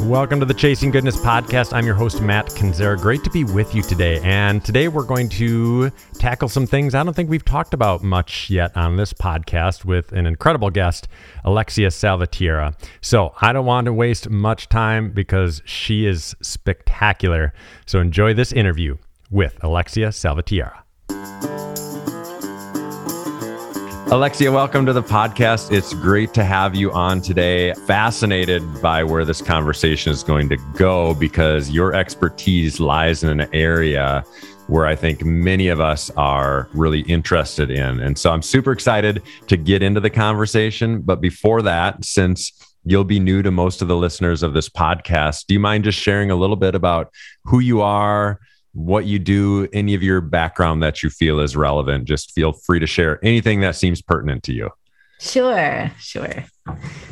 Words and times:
Welcome 0.00 0.40
to 0.40 0.46
the 0.46 0.54
Chasing 0.54 0.90
Goodness 0.90 1.16
podcast. 1.16 1.72
I'm 1.72 1.86
your 1.86 1.94
host, 1.94 2.20
Matt 2.20 2.46
Kendziera. 2.46 3.00
Great 3.00 3.22
to 3.24 3.30
be 3.30 3.44
with 3.44 3.74
you 3.74 3.82
today. 3.82 4.20
And 4.22 4.62
today 4.62 4.88
we're 4.88 5.04
going 5.04 5.28
to 5.30 5.90
tackle 6.14 6.48
some 6.48 6.66
things 6.66 6.94
I 6.94 7.02
don't 7.02 7.14
think 7.14 7.30
we've 7.30 7.44
talked 7.44 7.72
about 7.72 8.02
much 8.02 8.50
yet 8.50 8.76
on 8.76 8.96
this 8.96 9.12
podcast 9.12 9.84
with 9.84 10.12
an 10.12 10.26
incredible 10.26 10.68
guest, 10.68 11.08
Alexia 11.44 11.90
Salvatierra. 11.90 12.76
So 13.00 13.34
I 13.40 13.52
don't 13.52 13.66
want 13.66 13.86
to 13.86 13.92
waste 13.92 14.28
much 14.28 14.68
time 14.68 15.10
because 15.10 15.62
she 15.64 16.06
is 16.06 16.34
spectacular. 16.42 17.54
So 17.86 18.00
enjoy 18.00 18.34
this 18.34 18.52
interview 18.52 18.98
with 19.30 19.56
Alexia 19.62 20.12
Salvatierra. 20.12 20.84
Alexia, 24.08 24.52
welcome 24.52 24.84
to 24.84 24.92
the 24.92 25.02
podcast. 25.02 25.72
It's 25.72 25.94
great 25.94 26.34
to 26.34 26.44
have 26.44 26.74
you 26.74 26.92
on 26.92 27.22
today. 27.22 27.72
Fascinated 27.86 28.62
by 28.82 29.02
where 29.02 29.24
this 29.24 29.40
conversation 29.40 30.12
is 30.12 30.22
going 30.22 30.48
to 30.50 30.58
go 30.74 31.14
because 31.14 31.70
your 31.70 31.94
expertise 31.94 32.78
lies 32.78 33.24
in 33.24 33.40
an 33.40 33.48
area 33.54 34.22
where 34.66 34.86
I 34.86 34.94
think 34.94 35.24
many 35.24 35.68
of 35.68 35.80
us 35.80 36.10
are 36.18 36.68
really 36.74 37.00
interested 37.00 37.70
in. 37.70 37.98
And 38.00 38.16
so 38.16 38.30
I'm 38.30 38.42
super 38.42 38.72
excited 38.72 39.22
to 39.48 39.56
get 39.56 39.82
into 39.82 40.00
the 40.00 40.10
conversation. 40.10 41.00
But 41.00 41.22
before 41.22 41.62
that, 41.62 42.04
since 42.04 42.52
you'll 42.84 43.04
be 43.04 43.18
new 43.18 43.42
to 43.42 43.50
most 43.50 43.80
of 43.80 43.88
the 43.88 43.96
listeners 43.96 44.42
of 44.42 44.52
this 44.52 44.68
podcast, 44.68 45.46
do 45.46 45.54
you 45.54 45.60
mind 45.60 45.84
just 45.84 45.98
sharing 45.98 46.30
a 46.30 46.36
little 46.36 46.56
bit 46.56 46.74
about 46.74 47.10
who 47.44 47.58
you 47.58 47.80
are? 47.80 48.38
What 48.74 49.06
you 49.06 49.18
do, 49.18 49.68
any 49.72 49.94
of 49.94 50.02
your 50.02 50.20
background 50.20 50.82
that 50.82 51.02
you 51.02 51.08
feel 51.08 51.40
is 51.40 51.56
relevant. 51.56 52.04
Just 52.04 52.32
feel 52.32 52.52
free 52.52 52.80
to 52.80 52.86
share 52.86 53.24
anything 53.24 53.60
that 53.60 53.76
seems 53.76 54.02
pertinent 54.02 54.42
to 54.44 54.52
you. 54.52 54.70
Sure, 55.20 55.90
sure. 55.98 56.44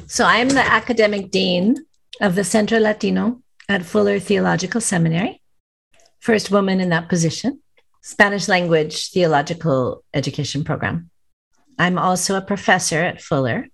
So 0.07 0.25
I'm 0.25 0.49
the 0.49 0.61
academic 0.61 1.31
dean 1.31 1.77
of 2.21 2.35
the 2.35 2.45
Centro 2.45 2.79
Latino 2.79 3.41
at 3.69 3.85
Fuller 3.85 4.19
Theological 4.19 4.81
Seminary, 4.81 5.41
first 6.21 6.51
woman 6.51 6.81
in 6.81 6.89
that 6.91 7.09
position, 7.09 7.61
Spanish 8.03 8.49
language 8.49 9.11
theological 9.11 10.05
education 10.13 10.65
program. 10.65 11.11
I'm 11.79 11.97
also 11.97 12.37
a 12.37 12.43
professor 12.43 13.01
at 13.03 13.23
Fuller. 13.23 13.69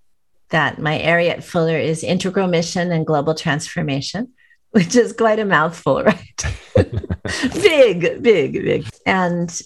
That 0.50 0.78
my 0.78 0.98
area 0.98 1.36
at 1.36 1.44
Fuller 1.44 1.77
is 1.77 2.03
integral 2.03 2.48
mission 2.48 2.91
and 2.91 3.06
global 3.06 3.34
transformation 3.34 4.33
which 4.79 4.95
is 4.95 5.12
quite 5.12 5.41
a 5.41 5.45
mouthful, 5.45 6.05
right? 6.05 6.43
big, 7.53 8.23
big, 8.23 8.53
big. 8.53 8.89
And 9.05 9.61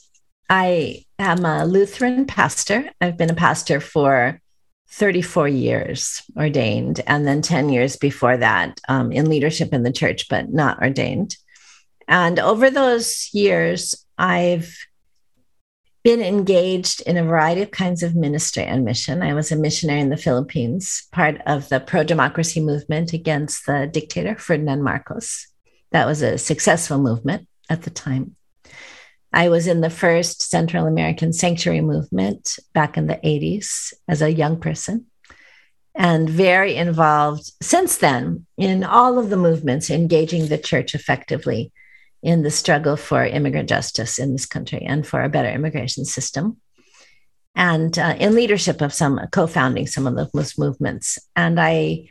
I 0.48 1.04
am 1.18 1.44
a 1.44 1.66
Lutheran 1.66 2.24
pastor. 2.24 2.90
I've 2.98 3.18
been 3.18 3.30
a 3.30 3.34
pastor 3.34 3.78
for 3.78 4.40
34 4.88 5.48
years 5.48 6.22
ordained, 6.34 7.00
and 7.06 7.26
then 7.26 7.42
10 7.42 7.68
years 7.68 7.96
before 7.96 8.38
that 8.38 8.80
um, 8.88 9.12
in 9.12 9.28
leadership 9.28 9.74
in 9.74 9.82
the 9.82 9.92
church, 9.92 10.30
but 10.30 10.50
not 10.50 10.80
ordained. 10.82 11.36
And 12.08 12.38
over 12.38 12.70
those 12.70 13.28
years, 13.34 14.06
I've 14.16 14.74
been 16.02 16.20
engaged 16.20 17.00
in 17.02 17.16
a 17.16 17.24
variety 17.24 17.62
of 17.62 17.70
kinds 17.70 18.02
of 18.02 18.16
ministry 18.16 18.64
and 18.64 18.84
mission. 18.84 19.22
I 19.22 19.34
was 19.34 19.52
a 19.52 19.56
missionary 19.56 20.00
in 20.00 20.10
the 20.10 20.16
Philippines, 20.16 21.06
part 21.12 21.40
of 21.46 21.68
the 21.68 21.78
pro 21.78 22.02
democracy 22.02 22.60
movement 22.60 23.12
against 23.12 23.66
the 23.66 23.88
dictator 23.90 24.36
Ferdinand 24.36 24.82
Marcos. 24.82 25.46
That 25.92 26.06
was 26.06 26.22
a 26.22 26.38
successful 26.38 26.98
movement 26.98 27.46
at 27.70 27.82
the 27.82 27.90
time. 27.90 28.36
I 29.32 29.48
was 29.48 29.66
in 29.66 29.80
the 29.80 29.90
first 29.90 30.42
Central 30.42 30.86
American 30.86 31.32
sanctuary 31.32 31.80
movement 31.80 32.58
back 32.74 32.96
in 32.96 33.06
the 33.06 33.16
80s 33.16 33.94
as 34.08 34.20
a 34.20 34.32
young 34.32 34.60
person, 34.60 35.06
and 35.94 36.28
very 36.28 36.74
involved 36.74 37.52
since 37.62 37.96
then 37.98 38.46
in 38.58 38.82
all 38.82 39.18
of 39.18 39.30
the 39.30 39.36
movements 39.36 39.88
engaging 39.88 40.48
the 40.48 40.58
church 40.58 40.94
effectively 40.94 41.72
in 42.22 42.42
the 42.42 42.50
struggle 42.50 42.96
for 42.96 43.24
immigrant 43.24 43.68
justice 43.68 44.18
in 44.18 44.32
this 44.32 44.46
country 44.46 44.82
and 44.82 45.06
for 45.06 45.22
a 45.22 45.28
better 45.28 45.50
immigration 45.50 46.04
system. 46.04 46.56
And 47.54 47.98
uh, 47.98 48.16
in 48.18 48.34
leadership 48.34 48.80
of 48.80 48.94
some 48.94 49.20
co 49.32 49.46
founding 49.46 49.86
some 49.86 50.06
of 50.06 50.32
those 50.32 50.56
movements. 50.56 51.18
And 51.36 51.60
I 51.60 52.08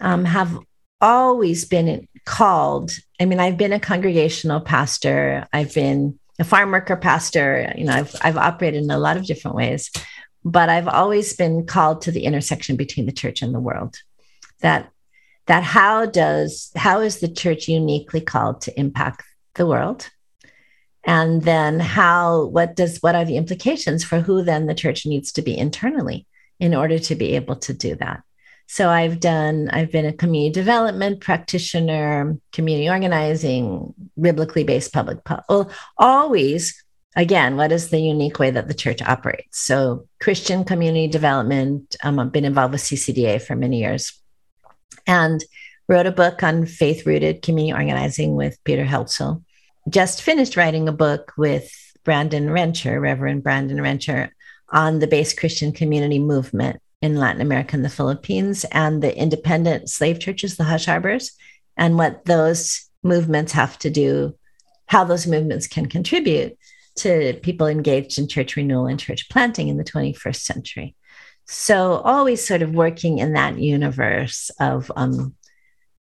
um, 0.00 0.24
have 0.24 0.58
always 1.00 1.64
been 1.64 2.08
called, 2.24 2.92
I 3.20 3.24
mean, 3.24 3.40
I've 3.40 3.58
been 3.58 3.72
a 3.72 3.80
congregational 3.80 4.60
pastor, 4.60 5.46
I've 5.52 5.74
been 5.74 6.18
a 6.38 6.44
farm 6.44 6.70
worker 6.70 6.96
pastor, 6.96 7.72
you 7.76 7.84
know, 7.84 7.92
I've, 7.92 8.14
I've 8.22 8.36
operated 8.36 8.82
in 8.82 8.90
a 8.90 8.98
lot 8.98 9.16
of 9.16 9.26
different 9.26 9.56
ways, 9.56 9.90
but 10.44 10.68
I've 10.68 10.88
always 10.88 11.34
been 11.34 11.66
called 11.66 12.02
to 12.02 12.12
the 12.12 12.24
intersection 12.24 12.76
between 12.76 13.06
the 13.06 13.12
church 13.12 13.42
and 13.42 13.54
the 13.54 13.60
world. 13.60 13.96
That 14.60 14.90
that 15.46 15.64
how 15.64 16.06
does 16.06 16.70
how 16.76 17.00
is 17.00 17.18
the 17.18 17.28
church 17.28 17.68
uniquely 17.68 18.20
called 18.20 18.60
to 18.62 18.78
impact 18.78 19.24
the 19.54 19.66
world. 19.66 20.10
And 21.04 21.42
then 21.42 21.80
how 21.80 22.46
what 22.46 22.76
does 22.76 22.98
what 22.98 23.14
are 23.14 23.24
the 23.24 23.36
implications 23.36 24.04
for 24.04 24.20
who 24.20 24.42
then 24.42 24.66
the 24.66 24.74
church 24.74 25.04
needs 25.04 25.32
to 25.32 25.42
be 25.42 25.56
internally 25.56 26.26
in 26.60 26.74
order 26.74 26.98
to 26.98 27.14
be 27.14 27.34
able 27.34 27.56
to 27.56 27.72
do 27.72 27.96
that? 27.96 28.22
So 28.68 28.88
i've 28.88 29.18
done 29.18 29.68
i've 29.70 29.90
been 29.90 30.06
a 30.06 30.12
community 30.12 30.52
development 30.52 31.20
practitioner 31.20 32.38
community 32.52 32.88
organizing 32.88 33.92
biblically 34.18 34.64
based 34.64 34.92
public 34.92 35.18
well, 35.48 35.70
always 35.98 36.84
again 37.16 37.56
what 37.56 37.72
is 37.72 37.90
the 37.90 38.00
unique 38.00 38.38
way 38.38 38.50
that 38.52 38.68
the 38.68 38.74
church 38.74 39.02
operates? 39.02 39.58
So 39.58 40.06
christian 40.20 40.64
community 40.64 41.08
development 41.08 41.96
um, 42.04 42.20
i've 42.20 42.32
been 42.32 42.44
involved 42.44 42.72
with 42.72 42.82
CCDA 42.82 43.42
for 43.42 43.56
many 43.56 43.80
years. 43.80 44.18
And 45.04 45.44
wrote 45.92 46.06
a 46.06 46.10
book 46.10 46.42
on 46.42 46.64
faith 46.64 47.04
rooted 47.04 47.42
community 47.42 47.70
organizing 47.70 48.34
with 48.34 48.58
Peter 48.64 48.82
Heltzel. 48.82 49.44
Just 49.90 50.22
finished 50.22 50.56
writing 50.56 50.88
a 50.88 50.92
book 50.92 51.34
with 51.36 51.70
Brandon 52.02 52.46
Wrencher, 52.46 52.98
Reverend 52.98 53.42
Brandon 53.42 53.76
Wrencher, 53.76 54.30
on 54.70 55.00
the 55.00 55.06
base 55.06 55.34
Christian 55.34 55.70
community 55.70 56.18
movement 56.18 56.80
in 57.02 57.16
Latin 57.16 57.42
America 57.42 57.76
and 57.76 57.84
the 57.84 57.90
Philippines 57.90 58.64
and 58.72 59.02
the 59.02 59.14
independent 59.14 59.90
slave 59.90 60.18
churches, 60.18 60.56
the 60.56 60.64
hush 60.64 60.86
harbors, 60.86 61.32
and 61.76 61.98
what 61.98 62.24
those 62.24 62.88
movements 63.02 63.52
have 63.52 63.78
to 63.80 63.90
do, 63.90 64.34
how 64.86 65.04
those 65.04 65.26
movements 65.26 65.66
can 65.66 65.86
contribute 65.86 66.56
to 66.96 67.38
people 67.42 67.66
engaged 67.66 68.18
in 68.18 68.28
church 68.28 68.56
renewal 68.56 68.86
and 68.86 68.98
church 68.98 69.28
planting 69.28 69.68
in 69.68 69.76
the 69.76 69.84
21st 69.84 70.40
century. 70.40 70.96
So, 71.44 71.96
always 71.96 72.46
sort 72.46 72.62
of 72.62 72.72
working 72.72 73.18
in 73.18 73.34
that 73.34 73.58
universe 73.58 74.50
of 74.58 74.90
um, 74.96 75.34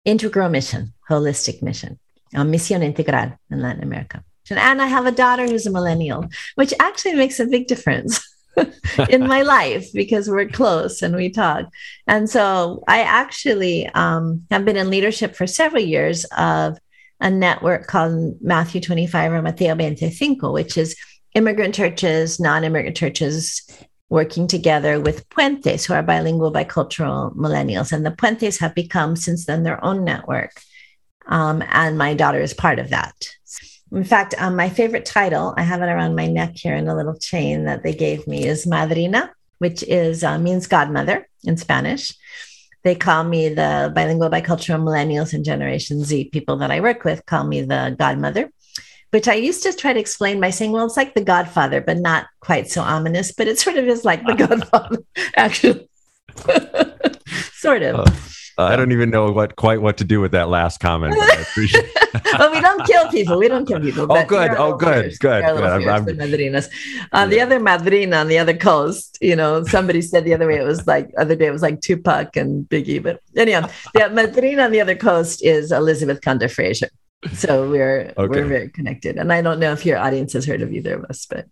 integral 0.04 0.48
mission, 0.48 0.92
holistic 1.08 1.62
mission, 1.62 1.98
a 2.34 2.38
misión 2.38 2.82
integral 2.82 3.38
in 3.50 3.60
Latin 3.60 3.82
America. 3.82 4.24
And 4.50 4.80
I 4.80 4.86
have 4.86 5.06
a 5.06 5.12
daughter 5.12 5.46
who's 5.46 5.66
a 5.66 5.70
millennial, 5.70 6.26
which 6.54 6.72
actually 6.80 7.14
makes 7.14 7.38
a 7.38 7.46
big 7.46 7.66
difference 7.66 8.20
in 9.10 9.26
my 9.26 9.42
life 9.42 9.92
because 9.92 10.28
we're 10.28 10.48
close 10.48 11.02
and 11.02 11.14
we 11.14 11.30
talk. 11.30 11.66
And 12.06 12.28
so 12.30 12.82
I 12.88 13.00
actually 13.02 13.86
um, 13.88 14.46
have 14.50 14.64
been 14.64 14.76
in 14.76 14.90
leadership 14.90 15.36
for 15.36 15.46
several 15.46 15.82
years 15.82 16.24
of 16.36 16.78
a 17.20 17.30
network 17.30 17.86
called 17.86 18.40
Matthew 18.40 18.80
25 18.80 19.32
or 19.32 19.42
Mateo 19.42 19.74
25, 19.74 20.52
which 20.52 20.78
is 20.78 20.96
immigrant 21.34 21.74
churches, 21.74 22.40
non 22.40 22.64
immigrant 22.64 22.96
churches 22.96 23.62
working 24.08 24.46
together 24.46 25.00
with 25.00 25.28
Puentes, 25.28 25.86
who 25.86 25.94
are 25.94 26.02
bilingual, 26.02 26.52
bicultural 26.52 27.34
millennials. 27.36 27.92
And 27.92 28.04
the 28.04 28.10
Puentes 28.10 28.58
have 28.60 28.74
become, 28.74 29.16
since 29.16 29.46
then, 29.46 29.62
their 29.62 29.82
own 29.84 30.04
network. 30.04 30.52
Um, 31.26 31.62
and 31.68 31.98
my 31.98 32.14
daughter 32.14 32.40
is 32.40 32.54
part 32.54 32.78
of 32.78 32.90
that. 32.90 33.14
In 33.92 34.04
fact, 34.04 34.34
um, 34.38 34.56
my 34.56 34.68
favorite 34.68 35.06
title, 35.06 35.54
I 35.56 35.62
have 35.62 35.82
it 35.82 35.86
around 35.86 36.14
my 36.14 36.26
neck 36.26 36.52
here 36.56 36.74
in 36.74 36.88
a 36.88 36.96
little 36.96 37.16
chain 37.18 37.64
that 37.64 37.82
they 37.82 37.94
gave 37.94 38.26
me, 38.26 38.46
is 38.46 38.66
Madrina, 38.66 39.30
which 39.58 39.82
is 39.82 40.24
uh, 40.24 40.38
means 40.38 40.66
godmother 40.66 41.28
in 41.44 41.56
Spanish. 41.56 42.14
They 42.84 42.94
call 42.94 43.24
me 43.24 43.48
the 43.48 43.92
bilingual, 43.94 44.30
bicultural 44.30 44.82
millennials 44.82 45.34
and 45.34 45.44
Generation 45.44 46.04
Z 46.04 46.30
people 46.32 46.56
that 46.58 46.70
I 46.70 46.80
work 46.80 47.04
with 47.04 47.26
call 47.26 47.44
me 47.44 47.62
the 47.62 47.94
godmother 47.98 48.50
which 49.10 49.28
I 49.28 49.34
used 49.34 49.62
to 49.62 49.72
try 49.72 49.92
to 49.92 50.00
explain 50.00 50.40
by 50.40 50.50
saying, 50.50 50.72
well, 50.72 50.86
it's 50.86 50.96
like 50.96 51.14
the 51.14 51.24
Godfather, 51.24 51.80
but 51.80 51.98
not 51.98 52.26
quite 52.40 52.70
so 52.70 52.82
ominous, 52.82 53.32
but 53.32 53.48
it 53.48 53.58
sort 53.58 53.76
of 53.76 53.86
is 53.86 54.04
like 54.04 54.24
the 54.26 54.32
ah. 54.32 54.46
Godfather, 54.46 54.98
actually. 55.36 55.88
sort 57.52 57.82
of. 57.82 58.00
Uh, 58.00 58.10
uh, 58.58 58.64
I 58.64 58.74
don't 58.74 58.90
even 58.90 59.10
know 59.10 59.30
what 59.30 59.54
quite 59.54 59.80
what 59.80 59.98
to 59.98 60.04
do 60.04 60.20
with 60.20 60.32
that 60.32 60.48
last 60.48 60.80
comment. 60.80 61.14
But 61.16 61.38
I 61.38 61.42
appreciate. 61.42 61.88
well, 62.38 62.50
we 62.50 62.60
don't 62.60 62.84
kill 62.84 63.08
people. 63.08 63.38
We 63.38 63.46
don't 63.46 63.66
kill 63.66 63.80
people. 63.80 64.06
Oh, 64.10 64.24
good. 64.24 64.50
Oh, 64.50 64.76
good. 64.76 65.16
Good. 65.20 65.20
Good. 65.20 65.44
I'm- 65.44 65.88
I'm- 65.88 66.04
the 66.04 66.14
madrinas. 66.14 66.68
Uh, 67.12 67.26
The 67.26 67.40
other 67.40 67.60
madrina 67.60 68.16
on 68.16 68.26
the 68.26 68.38
other 68.38 68.56
coast, 68.56 69.16
you 69.20 69.36
know, 69.36 69.62
somebody 69.62 70.02
said 70.02 70.24
the 70.24 70.34
other 70.34 70.48
way 70.48 70.56
it 70.56 70.64
was 70.64 70.88
like 70.88 71.08
other 71.16 71.36
day 71.36 71.46
it 71.46 71.52
was 71.52 71.62
like 71.62 71.80
Tupac 71.80 72.36
and 72.36 72.68
Biggie, 72.68 73.00
but 73.00 73.20
anyhow, 73.36 73.68
the 73.94 74.10
madrina 74.10 74.62
on 74.64 74.72
the 74.72 74.80
other 74.80 74.96
coast 74.96 75.44
is 75.44 75.70
Elizabeth 75.70 76.20
Conde 76.20 76.50
Frazier. 76.50 76.88
So 77.32 77.68
we're 77.68 78.12
Okay. 78.16 78.28
we're 78.28 78.46
very 78.46 78.68
connected, 78.68 79.16
and 79.16 79.32
I 79.32 79.42
don't 79.42 79.58
know 79.58 79.72
if 79.72 79.84
your 79.84 79.98
audience 79.98 80.32
has 80.34 80.46
heard 80.46 80.62
of 80.62 80.72
either 80.72 80.94
of 80.94 81.04
us, 81.06 81.26
but 81.26 81.46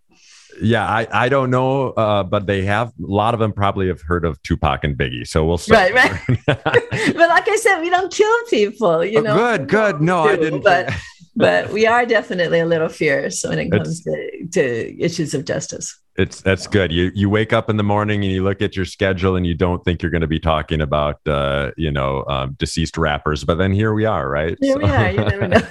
yeah, 0.63 0.87
I, 0.87 1.07
I 1.13 1.29
don't 1.29 1.51
know, 1.51 1.91
uh, 1.91 2.23
but 2.23 2.47
they 2.47 2.65
have 2.65 2.89
a 2.89 2.93
lot 2.99 3.35
of 3.35 3.41
them 3.41 3.53
probably 3.53 3.89
have 3.89 4.01
heard 4.01 4.25
of 4.25 4.41
Tupac 4.43 4.85
and 4.85 4.97
Biggie. 4.97 5.27
So 5.27 5.45
we'll 5.45 5.59
start. 5.59 5.93
Right, 5.93 6.11
right. 6.29 6.37
but 6.47 7.29
like 7.29 7.49
I 7.49 7.57
said, 7.61 7.81
we 7.81 7.91
don't 7.91 8.11
kill 8.13 8.35
people, 8.49 9.05
you 9.05 9.21
know. 9.21 9.35
Oh, 9.39 9.59
good, 9.59 9.69
good. 9.69 10.01
No, 10.01 10.21
I 10.23 10.37
didn't. 10.37 10.63
But 10.63 10.95
but 11.37 11.71
we 11.73 11.87
are 11.87 12.07
definitely 12.07 12.61
a 12.61 12.65
little 12.67 12.89
fierce 12.89 13.45
when 13.45 13.59
it 13.59 13.67
It's- 13.67 13.83
comes 13.83 14.03
to, 14.05 14.26
to 14.53 15.01
issues 15.01 15.35
of 15.35 15.45
justice. 15.45 15.99
It's 16.17 16.41
that's 16.41 16.67
good. 16.67 16.93
You 16.93 17.11
you 17.15 17.29
wake 17.29 17.53
up 17.53 17.69
in 17.69 17.77
the 17.77 17.83
morning 17.83 18.25
and 18.25 18.33
you 18.33 18.43
look 18.43 18.63
at 18.63 18.75
your 18.75 18.87
schedule 18.87 19.37
and 19.37 19.47
you 19.47 19.55
don't 19.55 19.85
think 19.85 20.03
you're 20.03 20.11
going 20.11 20.23
to 20.23 20.27
be 20.27 20.41
talking 20.41 20.81
about 20.81 21.21
uh, 21.27 21.73
you 21.77 21.91
know 21.91 22.25
um, 22.29 22.55
deceased 22.59 22.97
rappers, 22.97 23.45
but 23.45 23.57
then 23.59 23.73
here 23.73 23.93
we 23.93 24.07
are, 24.07 24.29
right? 24.29 24.57
Here 24.61 24.79
we 24.79 24.85
are. 24.85 25.11
You 25.11 25.25
never 25.25 25.49
know. 25.49 25.61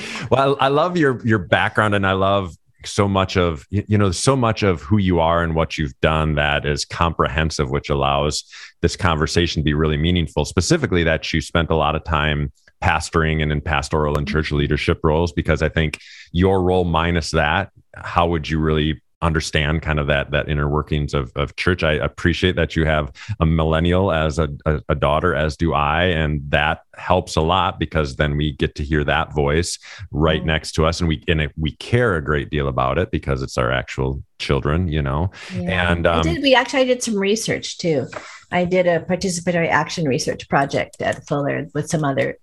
well, 0.30 0.56
I 0.60 0.68
love 0.68 0.96
your 0.96 1.24
your 1.24 1.38
background 1.38 1.94
and 1.94 2.06
I 2.06 2.12
love 2.12 2.56
so 2.84 3.06
much 3.06 3.36
of 3.36 3.64
you 3.70 3.96
know 3.96 4.10
so 4.10 4.34
much 4.34 4.62
of 4.62 4.82
who 4.82 4.98
you 4.98 5.20
are 5.20 5.42
and 5.42 5.54
what 5.54 5.78
you've 5.78 5.98
done 6.00 6.34
that 6.34 6.66
is 6.66 6.84
comprehensive, 6.84 7.70
which 7.70 7.90
allows 7.90 8.44
this 8.80 8.96
conversation 8.96 9.60
to 9.60 9.64
be 9.64 9.74
really 9.74 9.96
meaningful. 9.96 10.44
Specifically, 10.44 11.04
that 11.04 11.32
you 11.32 11.40
spent 11.40 11.70
a 11.70 11.76
lot 11.76 11.94
of 11.94 12.04
time 12.04 12.52
pastoring 12.82 13.42
and 13.42 13.52
in 13.52 13.60
pastoral 13.60 14.18
and 14.18 14.26
church 14.26 14.50
leadership 14.50 14.98
roles 15.04 15.32
because 15.32 15.62
I 15.62 15.68
think 15.68 16.00
your 16.32 16.62
role 16.62 16.84
minus 16.84 17.30
that, 17.30 17.70
how 17.96 18.26
would 18.28 18.48
you 18.48 18.58
really 18.58 19.00
understand 19.20 19.82
kind 19.82 20.00
of 20.00 20.08
that 20.08 20.32
that 20.32 20.48
inner 20.48 20.68
workings 20.68 21.14
of, 21.14 21.30
of 21.36 21.54
church 21.54 21.84
i 21.84 21.92
appreciate 21.92 22.56
that 22.56 22.74
you 22.74 22.84
have 22.84 23.12
a 23.38 23.46
millennial 23.46 24.10
as 24.10 24.36
a, 24.40 24.48
a, 24.66 24.80
a 24.88 24.94
daughter 24.96 25.32
as 25.32 25.56
do 25.56 25.72
i 25.72 26.02
and 26.06 26.40
that 26.48 26.80
helps 26.96 27.36
a 27.36 27.40
lot 27.40 27.78
because 27.78 28.16
then 28.16 28.36
we 28.36 28.50
get 28.56 28.74
to 28.74 28.82
hear 28.82 29.04
that 29.04 29.32
voice 29.32 29.78
right 30.10 30.42
Mhm. 30.42 30.46
next 30.46 30.72
to 30.72 30.84
us 30.86 30.98
and 30.98 31.08
we 31.08 31.22
and 31.28 31.40
it, 31.40 31.52
we 31.56 31.70
care 31.76 32.16
a 32.16 32.24
great 32.24 32.50
deal 32.50 32.66
about 32.66 32.98
it 32.98 33.12
because 33.12 33.42
it's 33.42 33.56
our 33.56 33.70
actual 33.70 34.24
children 34.40 34.88
you 34.88 35.00
know 35.00 35.30
And, 35.52 36.04
I 36.04 36.16
um, 36.16 36.22
did. 36.22 36.42
We 36.42 36.56
actually 36.56 36.80
I 36.80 36.84
did 36.86 37.02
some 37.04 37.16
research 37.16 37.78
too. 37.78 38.08
I 38.50 38.64
did 38.64 38.88
a 38.88 38.98
participatory 39.00 39.68
action 39.68 40.04
research 40.08 40.48
project 40.48 41.00
at 41.00 41.24
Fuller 41.28 41.68
with 41.74 41.88
some 41.88 42.02
other 42.02 42.38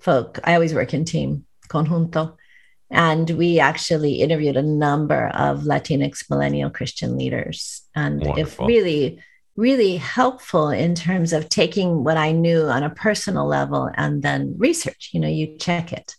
folk. 0.00 0.38
I 0.42 0.54
always 0.54 0.72
work 0.72 0.94
in 0.94 1.04
team 1.04 1.44
conjunto, 1.68 2.36
and 2.94 3.30
we 3.30 3.58
actually 3.60 4.14
interviewed 4.20 4.56
a 4.56 4.62
number 4.62 5.28
of 5.28 5.62
Latinx 5.62 6.28
millennial 6.30 6.70
Christian 6.70 7.16
leaders, 7.16 7.82
and 7.94 8.22
if 8.22 8.28
Wonderful. 8.28 8.66
really, 8.66 9.18
really 9.56 9.96
helpful 9.96 10.70
in 10.70 10.94
terms 10.94 11.32
of 11.32 11.48
taking 11.48 12.02
what 12.04 12.16
I 12.16 12.32
knew 12.32 12.62
on 12.62 12.82
a 12.82 12.90
personal 12.90 13.46
level 13.46 13.88
and 13.94 14.22
then 14.22 14.54
research. 14.58 15.10
You 15.12 15.20
know, 15.20 15.28
you 15.28 15.56
check 15.58 15.92
it. 15.92 16.14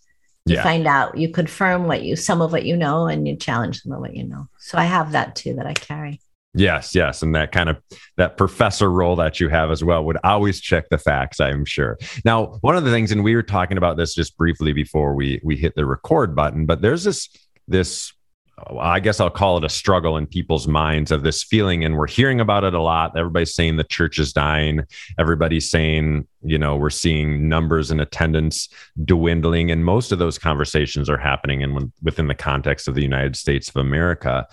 You 0.46 0.54
Yeah. 0.54 0.62
find 0.62 0.86
out, 0.86 1.18
you 1.18 1.30
confirm 1.30 1.86
what 1.86 2.02
you, 2.02 2.16
some 2.16 2.40
of 2.40 2.52
what 2.52 2.64
you 2.64 2.76
know, 2.76 3.06
and 3.08 3.26
you 3.28 3.36
challenge 3.36 3.82
some 3.82 3.92
of 3.92 4.00
what 4.00 4.14
you 4.14 4.24
know. 4.24 4.48
So 4.58 4.78
I 4.78 4.84
have 4.84 5.12
that 5.12 5.34
too 5.36 5.54
that 5.54 5.66
I 5.66 5.74
carry. 5.74 6.20
Yes, 6.56 6.94
yes, 6.94 7.22
and 7.22 7.34
that 7.34 7.52
kind 7.52 7.68
of 7.68 7.76
that 8.16 8.38
professor 8.38 8.90
role 8.90 9.14
that 9.16 9.40
you 9.40 9.50
have 9.50 9.70
as 9.70 9.84
well 9.84 10.04
would 10.04 10.16
always 10.24 10.58
check 10.58 10.88
the 10.88 10.96
facts. 10.96 11.38
I'm 11.38 11.66
sure. 11.66 11.98
Now, 12.24 12.58
one 12.62 12.76
of 12.76 12.84
the 12.84 12.90
things, 12.90 13.12
and 13.12 13.22
we 13.22 13.34
were 13.34 13.42
talking 13.42 13.76
about 13.76 13.98
this 13.98 14.14
just 14.14 14.38
briefly 14.38 14.72
before 14.72 15.14
we 15.14 15.38
we 15.44 15.56
hit 15.56 15.74
the 15.74 15.84
record 15.84 16.34
button, 16.34 16.64
but 16.64 16.80
there's 16.80 17.04
this 17.04 17.28
this. 17.68 18.12
I 18.80 19.00
guess 19.00 19.20
I'll 19.20 19.28
call 19.28 19.58
it 19.58 19.64
a 19.64 19.68
struggle 19.68 20.16
in 20.16 20.26
people's 20.26 20.66
minds 20.66 21.10
of 21.10 21.22
this 21.22 21.42
feeling, 21.42 21.84
and 21.84 21.94
we're 21.94 22.06
hearing 22.06 22.40
about 22.40 22.64
it 22.64 22.72
a 22.72 22.80
lot. 22.80 23.14
Everybody's 23.14 23.54
saying 23.54 23.76
the 23.76 23.84
church 23.84 24.18
is 24.18 24.32
dying. 24.32 24.80
Everybody's 25.18 25.68
saying, 25.68 26.26
you 26.42 26.56
know, 26.56 26.74
we're 26.74 26.88
seeing 26.88 27.50
numbers 27.50 27.90
and 27.90 28.00
attendance 28.00 28.70
dwindling, 29.04 29.70
and 29.70 29.84
most 29.84 30.10
of 30.10 30.18
those 30.18 30.38
conversations 30.38 31.10
are 31.10 31.18
happening 31.18 31.60
in 31.60 31.92
within 32.02 32.28
the 32.28 32.34
context 32.34 32.88
of 32.88 32.94
the 32.94 33.02
United 33.02 33.36
States 33.36 33.68
of 33.68 33.76
America 33.76 34.46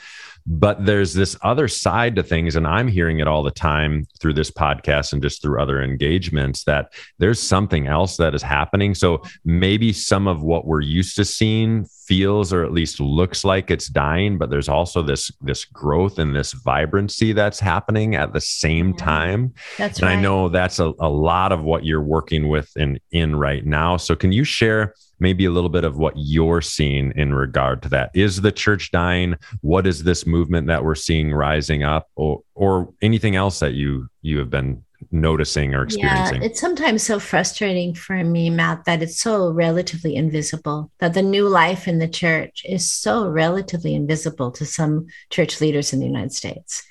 but 0.45 0.85
there's 0.85 1.13
this 1.13 1.37
other 1.41 1.67
side 1.67 2.15
to 2.15 2.23
things 2.23 2.55
and 2.55 2.67
i'm 2.67 2.87
hearing 2.87 3.19
it 3.19 3.27
all 3.27 3.43
the 3.43 3.51
time 3.51 4.05
through 4.19 4.33
this 4.33 4.51
podcast 4.51 5.13
and 5.13 5.21
just 5.21 5.41
through 5.41 5.61
other 5.61 5.81
engagements 5.81 6.63
that 6.65 6.91
there's 7.19 7.39
something 7.39 7.87
else 7.87 8.17
that 8.17 8.35
is 8.35 8.41
happening 8.41 8.93
so 8.93 9.21
maybe 9.45 9.93
some 9.93 10.27
of 10.27 10.43
what 10.43 10.65
we're 10.65 10.81
used 10.81 11.15
to 11.15 11.23
seeing 11.25 11.85
feels 12.05 12.51
or 12.51 12.65
at 12.65 12.73
least 12.73 12.99
looks 12.99 13.45
like 13.45 13.71
it's 13.71 13.87
dying 13.87 14.37
but 14.37 14.49
there's 14.49 14.67
also 14.67 15.01
this 15.01 15.31
this 15.41 15.63
growth 15.63 16.19
and 16.19 16.35
this 16.35 16.51
vibrancy 16.51 17.31
that's 17.31 17.59
happening 17.61 18.15
at 18.15 18.33
the 18.33 18.41
same 18.41 18.89
Yeah. 18.89 19.05
time 19.05 19.53
That's 19.77 19.99
and 19.99 20.07
right. 20.09 20.17
I 20.17 20.21
know 20.21 20.49
that's 20.49 20.79
a, 20.79 20.91
a 20.99 21.07
lot 21.09 21.51
of 21.53 21.63
what 21.63 21.85
you're 21.85 22.03
working 22.03 22.49
with 22.49 22.69
in 22.75 22.99
in 23.11 23.35
right 23.37 23.65
now. 23.65 23.95
So 23.97 24.15
can 24.15 24.31
you 24.33 24.43
share 24.43 24.93
maybe 25.23 25.45
a 25.45 25.51
little 25.51 25.69
bit 25.69 25.85
of 25.85 25.97
what 25.97 26.13
you're 26.17 26.61
seeing 26.61 27.13
in 27.15 27.33
regard 27.33 27.81
to 27.81 27.89
that? 27.89 28.11
Is 28.13 28.41
the 28.41 28.51
church 28.51 28.91
dying? 28.91 29.35
What 29.61 29.87
is 29.87 30.03
this 30.03 30.27
movement 30.27 30.67
that 30.67 30.83
we're 30.83 30.93
seeing 30.93 31.33
rising 31.33 31.81
up 31.81 32.09
or 32.15 32.43
or 32.53 32.93
anything 33.01 33.35
else 33.35 33.59
that 33.59 33.73
you 33.73 34.09
you 34.21 34.37
have 34.37 34.51
been 34.51 34.83
noticing 35.11 35.73
or 35.73 35.83
experiencing? 35.83 36.41
Yeah, 36.41 36.47
it's 36.47 36.59
sometimes 36.59 37.03
so 37.03 37.19
frustrating 37.19 37.95
for 37.95 38.21
me, 38.23 38.49
Matt, 38.49 38.85
that 38.85 39.01
it's 39.01 39.19
so 39.19 39.49
relatively 39.49 40.15
invisible, 40.15 40.91
that 40.99 41.13
the 41.13 41.23
new 41.23 41.47
life 41.47 41.87
in 41.87 41.99
the 41.99 42.07
church 42.07 42.61
is 42.65 42.91
so 42.91 43.27
relatively 43.27 43.95
invisible 43.95 44.51
to 44.51 44.65
some 44.65 45.07
church 45.29 45.61
leaders 45.61 45.93
in 45.93 45.99
the 45.99 46.05
United 46.05 46.33
States. 46.33 46.83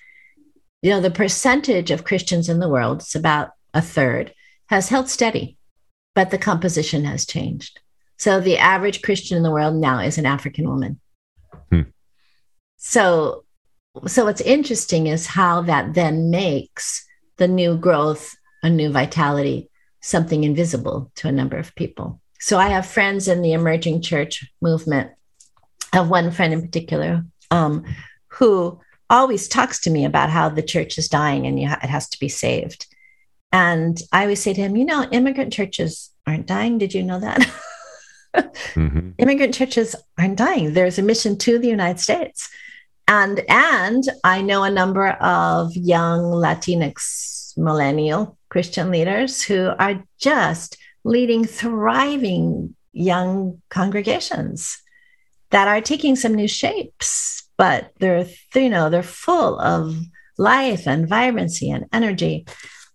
You 0.80 0.90
know, 0.90 1.00
the 1.00 1.10
percentage 1.10 1.90
of 1.90 2.04
Christians 2.04 2.48
in 2.48 2.58
the 2.58 2.68
world, 2.68 3.00
it's 3.00 3.14
about 3.14 3.50
a 3.72 3.82
third, 3.82 4.34
has 4.66 4.88
held 4.88 5.08
steady, 5.08 5.56
but 6.14 6.30
the 6.30 6.38
composition 6.38 7.04
has 7.04 7.24
changed. 7.24 7.80
So 8.22 8.38
the 8.38 8.56
average 8.56 9.02
Christian 9.02 9.36
in 9.36 9.42
the 9.42 9.50
world 9.50 9.74
now 9.74 9.98
is 9.98 10.16
an 10.16 10.26
African 10.26 10.68
woman. 10.68 11.00
Hmm. 11.70 11.90
So, 12.76 13.44
so 14.06 14.26
what's 14.26 14.40
interesting 14.40 15.08
is 15.08 15.26
how 15.26 15.62
that 15.62 15.94
then 15.94 16.30
makes 16.30 17.04
the 17.38 17.48
new 17.48 17.76
growth, 17.76 18.36
a 18.62 18.70
new 18.70 18.92
vitality, 18.92 19.70
something 20.02 20.44
invisible 20.44 21.10
to 21.16 21.26
a 21.26 21.32
number 21.32 21.56
of 21.56 21.74
people. 21.74 22.20
So 22.38 22.58
I 22.58 22.68
have 22.68 22.86
friends 22.86 23.26
in 23.26 23.42
the 23.42 23.54
emerging 23.54 24.02
church 24.02 24.48
movement. 24.60 25.10
I 25.92 25.96
have 25.96 26.08
one 26.08 26.30
friend 26.30 26.52
in 26.52 26.62
particular 26.62 27.24
um, 27.50 27.84
who 28.28 28.80
always 29.10 29.48
talks 29.48 29.80
to 29.80 29.90
me 29.90 30.04
about 30.04 30.30
how 30.30 30.48
the 30.48 30.62
church 30.62 30.96
is 30.96 31.08
dying 31.08 31.44
and 31.48 31.58
you 31.58 31.66
ha- 31.66 31.80
it 31.82 31.90
has 31.90 32.08
to 32.10 32.20
be 32.20 32.28
saved. 32.28 32.86
And 33.50 34.00
I 34.12 34.22
always 34.22 34.40
say 34.40 34.54
to 34.54 34.60
him, 34.60 34.76
you 34.76 34.84
know, 34.84 35.08
immigrant 35.10 35.52
churches 35.52 36.10
aren't 36.24 36.46
dying. 36.46 36.78
Did 36.78 36.94
you 36.94 37.02
know 37.02 37.18
that? 37.18 37.44
Mhm. 38.34 39.14
immigrant 39.18 39.54
churches 39.54 39.94
aren't 40.18 40.38
dying. 40.38 40.72
There's 40.72 40.98
a 40.98 41.02
mission 41.02 41.36
to 41.38 41.58
the 41.58 41.68
United 41.68 42.00
States. 42.00 42.48
And 43.08 43.42
and 43.48 44.04
I 44.24 44.42
know 44.42 44.62
a 44.62 44.70
number 44.70 45.08
of 45.08 45.74
young 45.74 46.22
Latinx 46.22 47.56
millennial 47.56 48.38
Christian 48.48 48.90
leaders 48.90 49.42
who 49.42 49.70
are 49.78 50.02
just 50.18 50.76
leading 51.04 51.44
thriving 51.44 52.74
young 52.92 53.60
congregations 53.70 54.80
that 55.50 55.68
are 55.68 55.80
taking 55.80 56.16
some 56.16 56.34
new 56.34 56.48
shapes, 56.48 57.48
but 57.58 57.90
they're 57.98 58.26
you 58.54 58.70
know 58.70 58.88
they're 58.88 59.02
full 59.02 59.58
of 59.58 59.96
life 60.38 60.86
and 60.86 61.08
vibrancy 61.08 61.70
and 61.70 61.86
energy. 61.92 62.46